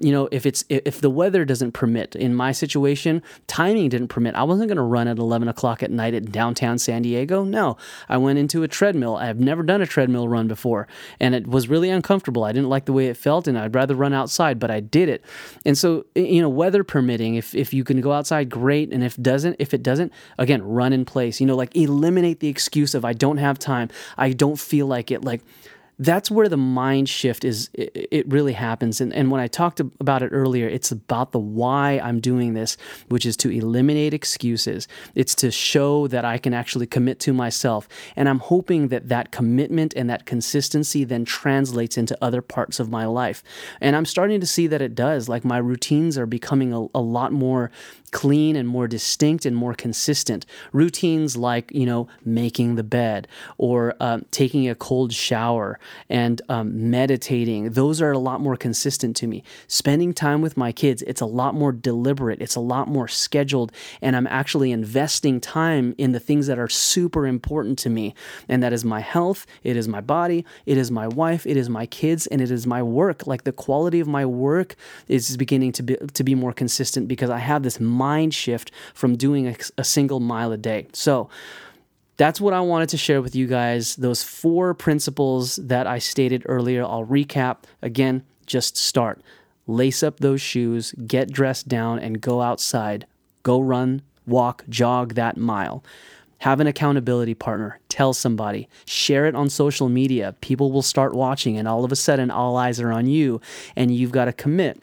you 0.00 0.12
know, 0.12 0.28
if 0.30 0.46
it's 0.46 0.64
if 0.68 1.00
the 1.00 1.10
weather 1.10 1.44
doesn't 1.44 1.72
permit, 1.72 2.14
in 2.14 2.34
my 2.34 2.52
situation, 2.52 3.22
timing 3.46 3.88
didn't 3.88 4.08
permit. 4.08 4.34
I 4.34 4.44
wasn't 4.44 4.68
going 4.68 4.76
to 4.76 4.82
run 4.82 5.08
at 5.08 5.18
11 5.18 5.48
o'clock 5.48 5.82
at 5.82 5.90
night 5.90 6.14
at 6.14 6.30
downtown 6.30 6.78
San 6.78 7.02
Diego. 7.02 7.44
No, 7.44 7.76
I 8.08 8.16
went 8.16 8.38
into 8.38 8.62
a 8.62 8.68
treadmill. 8.68 9.16
I've 9.16 9.40
never 9.40 9.62
done 9.62 9.82
a 9.82 9.86
treadmill 9.86 10.28
run 10.28 10.46
before, 10.46 10.86
and 11.18 11.34
it 11.34 11.46
was 11.46 11.68
really 11.68 11.90
uncomfortable. 11.90 12.44
I 12.44 12.52
didn't 12.52 12.68
like 12.68 12.84
the 12.84 12.92
way 12.92 13.06
it 13.06 13.16
felt, 13.16 13.48
and 13.48 13.58
I'd 13.58 13.74
rather 13.74 13.94
run 13.94 14.12
outside, 14.12 14.58
but 14.58 14.70
I 14.70 14.80
did 14.80 15.08
it. 15.08 15.24
And 15.64 15.76
so, 15.76 16.06
you 16.14 16.40
know, 16.40 16.48
weather 16.48 16.84
permitting, 16.84 17.34
if 17.34 17.54
if 17.54 17.74
you 17.74 17.82
can 17.82 18.00
go 18.00 18.12
outside, 18.12 18.48
great. 18.48 18.92
And 18.92 19.02
if 19.02 19.16
doesn't, 19.16 19.56
if 19.58 19.74
it 19.74 19.82
doesn't, 19.82 20.12
again, 20.38 20.62
run 20.62 20.92
in 20.92 21.04
place. 21.04 21.40
You 21.40 21.46
know, 21.46 21.56
like 21.56 21.74
eliminate 21.74 22.40
the 22.40 22.48
excuse 22.48 22.94
of 22.94 23.04
I 23.04 23.12
don't 23.12 23.38
have 23.38 23.58
time, 23.58 23.88
I 24.16 24.32
don't 24.32 24.58
feel 24.58 24.86
like 24.86 25.10
it, 25.10 25.24
like 25.24 25.42
that's 25.98 26.30
where 26.30 26.48
the 26.48 26.56
mind 26.56 27.08
shift 27.08 27.44
is 27.44 27.70
it, 27.72 28.26
really 28.28 28.52
happens. 28.52 29.00
And, 29.00 29.14
and 29.14 29.30
when 29.30 29.40
i 29.40 29.46
talked 29.46 29.80
about 29.80 30.22
it 30.22 30.30
earlier 30.32 30.68
it's 30.68 30.90
about 30.92 31.32
the 31.32 31.38
why 31.38 32.00
i'm 32.02 32.20
doing 32.20 32.54
this 32.54 32.76
which 33.08 33.24
is 33.24 33.36
to 33.38 33.50
eliminate 33.50 34.12
excuses. 34.12 34.88
It's 35.14 35.34
to 35.36 35.50
show 35.50 36.06
that 36.08 36.24
i 36.24 36.38
can 36.38 36.52
actually 36.52 36.86
commit 36.86 37.20
to 37.20 37.32
myself. 37.32 37.88
And 38.14 38.28
i'm 38.28 38.40
hoping 38.40 38.88
that 38.88 39.08
that 39.08 39.30
commitment 39.30 39.94
and 39.96 40.10
that 40.10 40.26
consistency 40.26 41.04
then 41.04 41.24
translates 41.24 41.96
into 41.96 42.16
other 42.20 42.42
parts 42.42 42.80
of 42.80 42.90
my 42.90 43.06
life. 43.06 43.42
And 43.80 43.96
i'm 43.96 44.06
starting 44.06 44.40
to 44.40 44.46
see 44.46 44.66
that 44.66 44.82
it 44.82 44.94
does. 44.94 45.28
Like 45.28 45.44
my 45.44 45.58
routines 45.58 46.18
are 46.18 46.26
becoming 46.26 46.72
a, 46.72 46.86
a 46.94 47.00
lot 47.00 47.32
more 47.32 47.70
clean 48.10 48.56
and 48.56 48.68
more 48.68 48.88
distinct 48.88 49.46
and 49.46 49.56
more 49.56 49.74
consistent. 49.74 50.46
Routines 50.72 51.36
like, 51.36 51.70
you 51.72 51.86
know, 51.86 52.08
making 52.24 52.76
the 52.76 52.82
bed 52.82 53.28
or 53.58 53.94
um, 54.00 54.24
taking 54.30 54.68
a 54.68 54.74
cold 54.74 55.12
shower 55.12 55.78
and 56.08 56.40
um, 56.48 56.90
meditating, 56.90 57.70
those 57.70 58.00
are 58.00 58.12
a 58.12 58.18
lot 58.18 58.40
more 58.40 58.56
consistent 58.56 59.16
to 59.16 59.26
me. 59.26 59.42
Spending 59.66 60.12
time 60.12 60.40
with 60.40 60.56
my 60.56 60.72
kids, 60.72 61.02
it's 61.02 61.20
a 61.20 61.26
lot 61.26 61.54
more 61.54 61.72
deliberate, 61.72 62.40
it's 62.40 62.56
a 62.56 62.60
lot 62.60 62.88
more 62.88 63.08
scheduled, 63.08 63.72
and 64.00 64.16
I'm 64.16 64.26
actually 64.26 64.70
investing 64.72 65.40
time 65.40 65.94
in 65.98 66.12
the 66.12 66.20
things 66.20 66.46
that 66.46 66.58
are 66.58 66.68
super 66.68 67.26
important 67.26 67.78
to 67.80 67.90
me. 67.90 68.14
And 68.48 68.62
that 68.62 68.72
is 68.72 68.84
my 68.84 69.00
health, 69.00 69.46
it 69.62 69.76
is 69.76 69.88
my 69.88 70.00
body, 70.00 70.44
it 70.64 70.78
is 70.78 70.90
my 70.90 71.08
wife, 71.08 71.46
it 71.46 71.56
is 71.56 71.68
my 71.68 71.86
kids, 71.86 72.26
and 72.26 72.40
it 72.40 72.50
is 72.50 72.66
my 72.66 72.82
work. 72.82 73.26
Like 73.26 73.44
the 73.44 73.52
quality 73.52 74.00
of 74.00 74.08
my 74.08 74.24
work 74.24 74.76
is 75.08 75.36
beginning 75.36 75.72
to 75.72 75.82
be, 75.82 75.96
to 75.96 76.24
be 76.24 76.34
more 76.34 76.52
consistent 76.52 77.08
because 77.08 77.30
I 77.30 77.38
have 77.38 77.62
this 77.62 77.80
mind 77.96 78.34
shift 78.34 78.70
from 78.94 79.16
doing 79.16 79.48
a, 79.48 79.56
a 79.78 79.84
single 79.84 80.20
mile 80.20 80.52
a 80.52 80.56
day. 80.56 80.86
So, 80.92 81.28
that's 82.16 82.40
what 82.40 82.54
I 82.54 82.60
wanted 82.60 82.88
to 82.90 82.96
share 82.96 83.20
with 83.20 83.36
you 83.36 83.46
guys. 83.46 83.96
Those 83.96 84.22
four 84.22 84.72
principles 84.74 85.56
that 85.56 85.86
I 85.86 85.98
stated 85.98 86.44
earlier. 86.46 86.82
I'll 86.82 87.04
recap 87.04 87.58
again. 87.82 88.22
Just 88.46 88.76
start. 88.76 89.20
Lace 89.66 90.02
up 90.02 90.20
those 90.20 90.40
shoes, 90.40 90.94
get 91.06 91.30
dressed 91.30 91.68
down, 91.68 91.98
and 91.98 92.20
go 92.20 92.40
outside. 92.40 93.06
Go 93.42 93.60
run, 93.60 94.02
walk, 94.26 94.64
jog 94.68 95.14
that 95.14 95.36
mile. 95.36 95.82
Have 96.38 96.60
an 96.60 96.66
accountability 96.66 97.34
partner. 97.34 97.80
Tell 97.88 98.12
somebody. 98.12 98.68
Share 98.84 99.26
it 99.26 99.34
on 99.34 99.50
social 99.50 99.88
media. 99.88 100.34
People 100.40 100.70
will 100.70 100.82
start 100.82 101.14
watching, 101.14 101.58
and 101.58 101.66
all 101.66 101.84
of 101.84 101.90
a 101.90 101.96
sudden, 101.96 102.30
all 102.30 102.56
eyes 102.56 102.80
are 102.80 102.92
on 102.92 103.06
you, 103.06 103.40
and 103.74 103.94
you've 103.94 104.12
got 104.12 104.26
to 104.26 104.32
commit. 104.32 104.80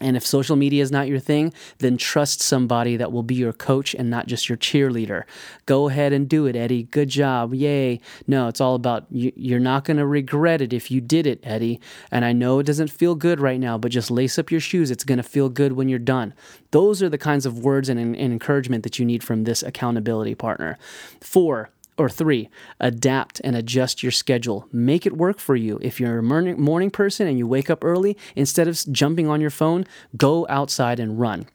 And 0.00 0.16
if 0.16 0.26
social 0.26 0.56
media 0.56 0.82
is 0.82 0.90
not 0.90 1.06
your 1.06 1.20
thing, 1.20 1.54
then 1.78 1.96
trust 1.96 2.40
somebody 2.40 2.96
that 2.96 3.12
will 3.12 3.22
be 3.22 3.36
your 3.36 3.52
coach 3.52 3.94
and 3.94 4.10
not 4.10 4.26
just 4.26 4.48
your 4.48 4.58
cheerleader. 4.58 5.22
Go 5.66 5.88
ahead 5.88 6.12
and 6.12 6.28
do 6.28 6.46
it, 6.46 6.56
Eddie. 6.56 6.82
Good 6.82 7.08
job. 7.08 7.54
Yay. 7.54 8.00
No, 8.26 8.48
it's 8.48 8.60
all 8.60 8.74
about 8.74 9.06
you, 9.10 9.32
you're 9.36 9.60
not 9.60 9.84
going 9.84 9.98
to 9.98 10.06
regret 10.06 10.60
it 10.60 10.72
if 10.72 10.90
you 10.90 11.00
did 11.00 11.28
it, 11.28 11.38
Eddie. 11.44 11.80
And 12.10 12.24
I 12.24 12.32
know 12.32 12.58
it 12.58 12.66
doesn't 12.66 12.90
feel 12.90 13.14
good 13.14 13.38
right 13.38 13.60
now, 13.60 13.78
but 13.78 13.92
just 13.92 14.10
lace 14.10 14.36
up 14.36 14.50
your 14.50 14.60
shoes. 14.60 14.90
It's 14.90 15.04
going 15.04 15.18
to 15.18 15.22
feel 15.22 15.48
good 15.48 15.72
when 15.74 15.88
you're 15.88 16.00
done. 16.00 16.34
Those 16.72 17.00
are 17.00 17.08
the 17.08 17.16
kinds 17.16 17.46
of 17.46 17.60
words 17.60 17.88
and, 17.88 18.00
and 18.00 18.16
encouragement 18.16 18.82
that 18.82 18.98
you 18.98 19.04
need 19.04 19.22
from 19.22 19.44
this 19.44 19.62
accountability 19.62 20.34
partner. 20.34 20.76
Four, 21.20 21.70
or 21.96 22.08
three, 22.08 22.48
adapt 22.80 23.40
and 23.44 23.56
adjust 23.56 24.02
your 24.02 24.12
schedule. 24.12 24.68
Make 24.72 25.06
it 25.06 25.16
work 25.16 25.38
for 25.38 25.56
you. 25.56 25.78
If 25.82 26.00
you're 26.00 26.18
a 26.18 26.22
morning, 26.22 26.90
person 26.90 27.26
and 27.26 27.38
you 27.38 27.46
wake 27.46 27.70
up 27.70 27.84
early, 27.84 28.16
instead 28.34 28.68
of 28.68 28.80
jumping 28.90 29.28
on 29.28 29.40
your 29.40 29.50
phone, 29.50 29.84
go 30.16 30.46
outside 30.48 30.98
and 30.98 31.20
run. 31.20 31.46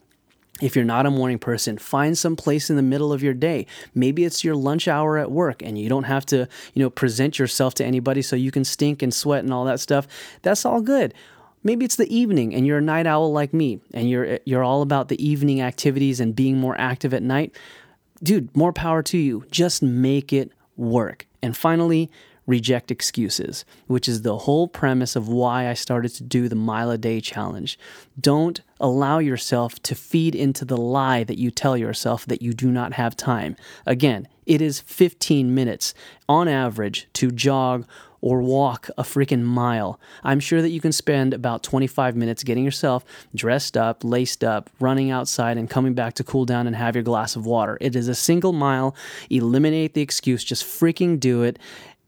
If 0.62 0.76
you're 0.76 0.86
not 0.86 1.06
a 1.06 1.12
morning 1.12 1.40
person, 1.40 1.78
find 1.78 2.18
some 2.18 2.36
place 2.36 2.70
in 2.70 2.76
the 2.76 2.82
middle 2.82 3.14
of 3.14 3.24
your 3.24 3.34
day. 3.34 3.66
Maybe 3.94 4.26
it's 4.26 4.44
your 4.44 4.56
lunch 4.56 4.88
hour 4.88 5.18
at 5.18 5.32
work 5.32 5.62
and 5.62 5.78
you 5.78 5.88
don't 5.88 6.04
have 6.04 6.26
to, 6.28 6.48
you 6.74 6.84
know, 6.84 6.90
present 6.90 7.40
yourself 7.40 7.74
to 7.76 7.86
anybody 7.86 8.22
so 8.22 8.36
you 8.36 8.52
can 8.52 8.66
stink 8.66 9.02
and 9.02 9.14
sweat 9.14 9.44
and 9.44 9.54
all 9.54 9.66
that 9.66 9.80
stuff. 9.80 10.08
That's 10.42 10.66
all 10.66 10.82
good. 10.82 11.14
Maybe 11.64 11.86
it's 11.86 11.96
the 11.96 12.14
evening 12.14 12.54
and 12.54 12.66
you're 12.66 12.78
a 12.78 12.82
night 12.82 13.08
owl 13.08 13.32
like 13.32 13.54
me 13.54 13.80
and 13.94 14.10
you're 14.10 14.40
you're 14.46 14.64
all 14.64 14.82
about 14.82 15.10
the 15.10 15.26
evening 15.26 15.62
activities 15.62 16.20
and 16.20 16.36
being 16.36 16.58
more 16.58 16.80
active 16.80 17.14
at 17.14 17.24
night 17.24 17.56
dude, 18.24 18.56
more 18.56 18.74
power 18.74 19.04
to 19.04 19.18
you. 19.18 19.46
Just 19.52 19.82
make 19.82 20.34
it 20.34 20.52
work. 20.78 21.28
And 21.42 21.56
finally, 21.56 22.10
reject 22.50 22.90
excuses, 22.90 23.64
which 23.86 24.10
is 24.10 24.24
the 24.24 24.40
whole 24.40 24.68
premise 24.68 25.16
of 25.16 25.28
why 25.28 25.70
I 25.70 25.76
started 25.76 26.10
to 26.16 26.24
do 26.24 26.50
the 26.50 26.56
mile 26.56 26.90
a 26.90 26.98
day 26.98 27.22
challenge. 27.22 27.78
Don't 28.20 28.62
allow 28.80 29.20
yourself 29.20 29.80
to 29.84 29.94
feed 29.94 30.34
into 30.34 30.66
the 30.66 30.78
lie 30.78 31.24
that 31.24 31.38
you 31.38 31.52
tell 31.52 31.78
yourself 31.78 32.26
that 32.26 32.42
you 32.42 32.54
do 32.54 32.72
not 32.72 32.94
have 32.94 33.16
time. 33.16 33.56
Again, 33.86 34.28
it 34.48 34.62
is 34.62 34.80
15 34.80 35.54
minutes 35.54 35.94
on 36.28 36.48
average 36.48 37.08
to 37.14 37.30
jog 37.30 37.86
or 38.22 38.42
walk 38.42 38.90
a 38.98 39.04
freaking 39.04 39.44
mile. 39.44 40.00
I'm 40.24 40.40
sure 40.40 40.62
that 40.62 40.70
you 40.70 40.82
can 40.82 40.92
spend 40.92 41.34
about 41.34 41.64
25 41.64 42.16
minutes 42.16 42.44
getting 42.44 42.64
yourself 42.64 43.06
dressed 43.36 43.78
up, 43.78 44.04
laced 44.04 44.44
up, 44.44 44.70
running 44.80 45.12
outside, 45.12 45.58
and 45.58 45.70
coming 45.70 45.94
back 45.94 46.14
to 46.16 46.24
cool 46.24 46.46
down 46.46 46.68
and 46.68 46.76
have 46.76 46.96
your 46.96 47.04
glass 47.04 47.36
of 47.36 47.46
water. 47.46 47.78
It 47.82 47.96
is 47.96 48.08
a 48.08 48.16
single 48.16 48.54
mile. 48.54 48.96
Eliminate 49.30 49.94
the 49.94 50.02
excuse, 50.02 50.44
just 50.44 50.64
freaking 50.64 51.20
do 51.20 51.44
it. 51.44 51.60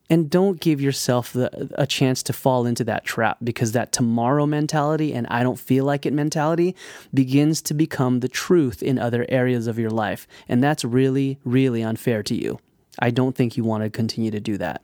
And 0.09 0.29
don't 0.29 0.59
give 0.59 0.81
yourself 0.81 1.31
the, 1.31 1.69
a 1.75 1.87
chance 1.87 2.21
to 2.23 2.33
fall 2.33 2.65
into 2.65 2.83
that 2.83 3.05
trap 3.05 3.37
because 3.41 3.71
that 3.71 3.93
tomorrow 3.93 4.45
mentality 4.45 5.13
and 5.13 5.25
I 5.27 5.41
don't 5.41 5.57
feel 5.57 5.85
like 5.85 6.05
it 6.05 6.11
mentality 6.11 6.75
begins 7.13 7.61
to 7.61 7.73
become 7.73 8.19
the 8.19 8.27
truth 8.27 8.83
in 8.83 8.99
other 8.99 9.25
areas 9.29 9.67
of 9.67 9.79
your 9.79 9.89
life. 9.89 10.27
And 10.49 10.61
that's 10.61 10.83
really, 10.83 11.39
really 11.45 11.81
unfair 11.81 12.23
to 12.23 12.35
you. 12.35 12.59
I 12.99 13.09
don't 13.09 13.37
think 13.37 13.55
you 13.55 13.63
want 13.63 13.85
to 13.85 13.89
continue 13.89 14.31
to 14.31 14.41
do 14.41 14.57
that. 14.57 14.81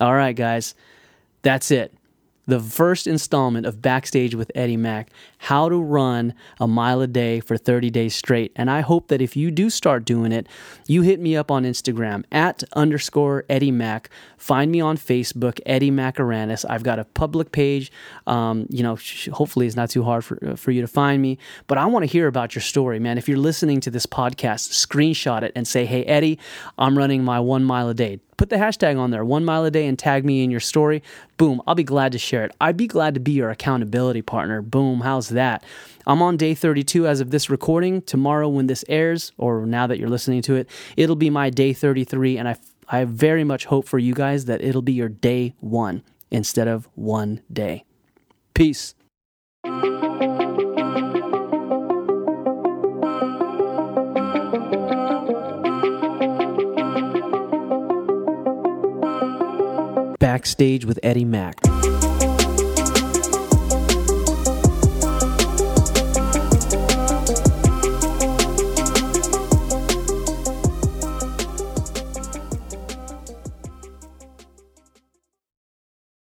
All 0.00 0.14
right, 0.14 0.34
guys, 0.34 0.74
that's 1.42 1.70
it. 1.70 1.92
The 2.48 2.60
first 2.60 3.06
installment 3.06 3.66
of 3.66 3.82
Backstage 3.82 4.34
with 4.34 4.50
Eddie 4.54 4.78
Mack 4.78 5.10
How 5.36 5.68
to 5.68 5.76
Run 5.76 6.32
a 6.58 6.66
Mile 6.66 7.02
a 7.02 7.06
Day 7.06 7.40
for 7.40 7.58
30 7.58 7.90
Days 7.90 8.14
Straight. 8.14 8.52
And 8.56 8.70
I 8.70 8.80
hope 8.80 9.08
that 9.08 9.20
if 9.20 9.36
you 9.36 9.50
do 9.50 9.68
start 9.68 10.06
doing 10.06 10.32
it, 10.32 10.46
you 10.86 11.02
hit 11.02 11.20
me 11.20 11.36
up 11.36 11.50
on 11.50 11.64
Instagram 11.64 12.24
at 12.32 12.64
underscore 12.72 13.44
Eddie 13.50 13.70
Mack. 13.70 14.08
Find 14.38 14.72
me 14.72 14.80
on 14.80 14.96
Facebook, 14.96 15.60
Eddie 15.66 15.90
Macaranis. 15.90 16.64
I've 16.66 16.82
got 16.82 16.98
a 16.98 17.04
public 17.04 17.52
page. 17.52 17.92
Um, 18.26 18.66
you 18.70 18.82
know, 18.82 18.96
hopefully 19.30 19.66
it's 19.66 19.76
not 19.76 19.90
too 19.90 20.04
hard 20.04 20.24
for, 20.24 20.38
uh, 20.42 20.56
for 20.56 20.70
you 20.70 20.80
to 20.80 20.88
find 20.88 21.20
me. 21.20 21.36
But 21.66 21.76
I 21.76 21.84
want 21.84 22.04
to 22.04 22.10
hear 22.10 22.28
about 22.28 22.54
your 22.54 22.62
story, 22.62 22.98
man. 22.98 23.18
If 23.18 23.28
you're 23.28 23.36
listening 23.36 23.80
to 23.80 23.90
this 23.90 24.06
podcast, 24.06 24.70
screenshot 24.70 25.42
it 25.42 25.52
and 25.54 25.68
say, 25.68 25.84
hey, 25.84 26.02
Eddie, 26.04 26.38
I'm 26.78 26.96
running 26.96 27.24
my 27.24 27.40
one 27.40 27.64
mile 27.64 27.90
a 27.90 27.94
day 27.94 28.20
put 28.38 28.48
the 28.48 28.56
hashtag 28.56 28.98
on 28.98 29.10
there, 29.10 29.24
one 29.24 29.44
mile 29.44 29.64
a 29.66 29.70
day, 29.70 29.86
and 29.86 29.98
tag 29.98 30.24
me 30.24 30.42
in 30.42 30.50
your 30.50 30.60
story. 30.60 31.02
Boom, 31.36 31.60
I'll 31.66 31.74
be 31.74 31.84
glad 31.84 32.12
to 32.12 32.18
share 32.18 32.44
it. 32.44 32.52
I'd 32.60 32.78
be 32.78 32.86
glad 32.86 33.12
to 33.14 33.20
be 33.20 33.32
your 33.32 33.50
accountability 33.50 34.22
partner. 34.22 34.62
Boom, 34.62 35.00
how's 35.00 35.28
that? 35.30 35.62
I'm 36.06 36.22
on 36.22 36.38
day 36.38 36.54
32 36.54 37.06
as 37.06 37.20
of 37.20 37.30
this 37.30 37.50
recording. 37.50 38.00
Tomorrow, 38.00 38.48
when 38.48 38.68
this 38.68 38.84
airs, 38.88 39.32
or 39.36 39.66
now 39.66 39.86
that 39.86 39.98
you're 39.98 40.08
listening 40.08 40.40
to 40.42 40.54
it, 40.54 40.70
it'll 40.96 41.16
be 41.16 41.28
my 41.28 41.50
day 41.50 41.74
33. 41.74 42.38
And 42.38 42.48
I, 42.48 42.56
I 42.88 43.04
very 43.04 43.44
much 43.44 43.66
hope 43.66 43.86
for 43.86 43.98
you 43.98 44.14
guys 44.14 44.46
that 44.46 44.62
it'll 44.62 44.80
be 44.80 44.94
your 44.94 45.10
day 45.10 45.54
one 45.60 46.02
instead 46.30 46.68
of 46.68 46.88
one 46.94 47.42
day. 47.52 47.84
Peace. 48.54 48.94
Backstage 60.48 60.86
with 60.86 60.98
Eddie 61.02 61.26
Mack. 61.26 61.77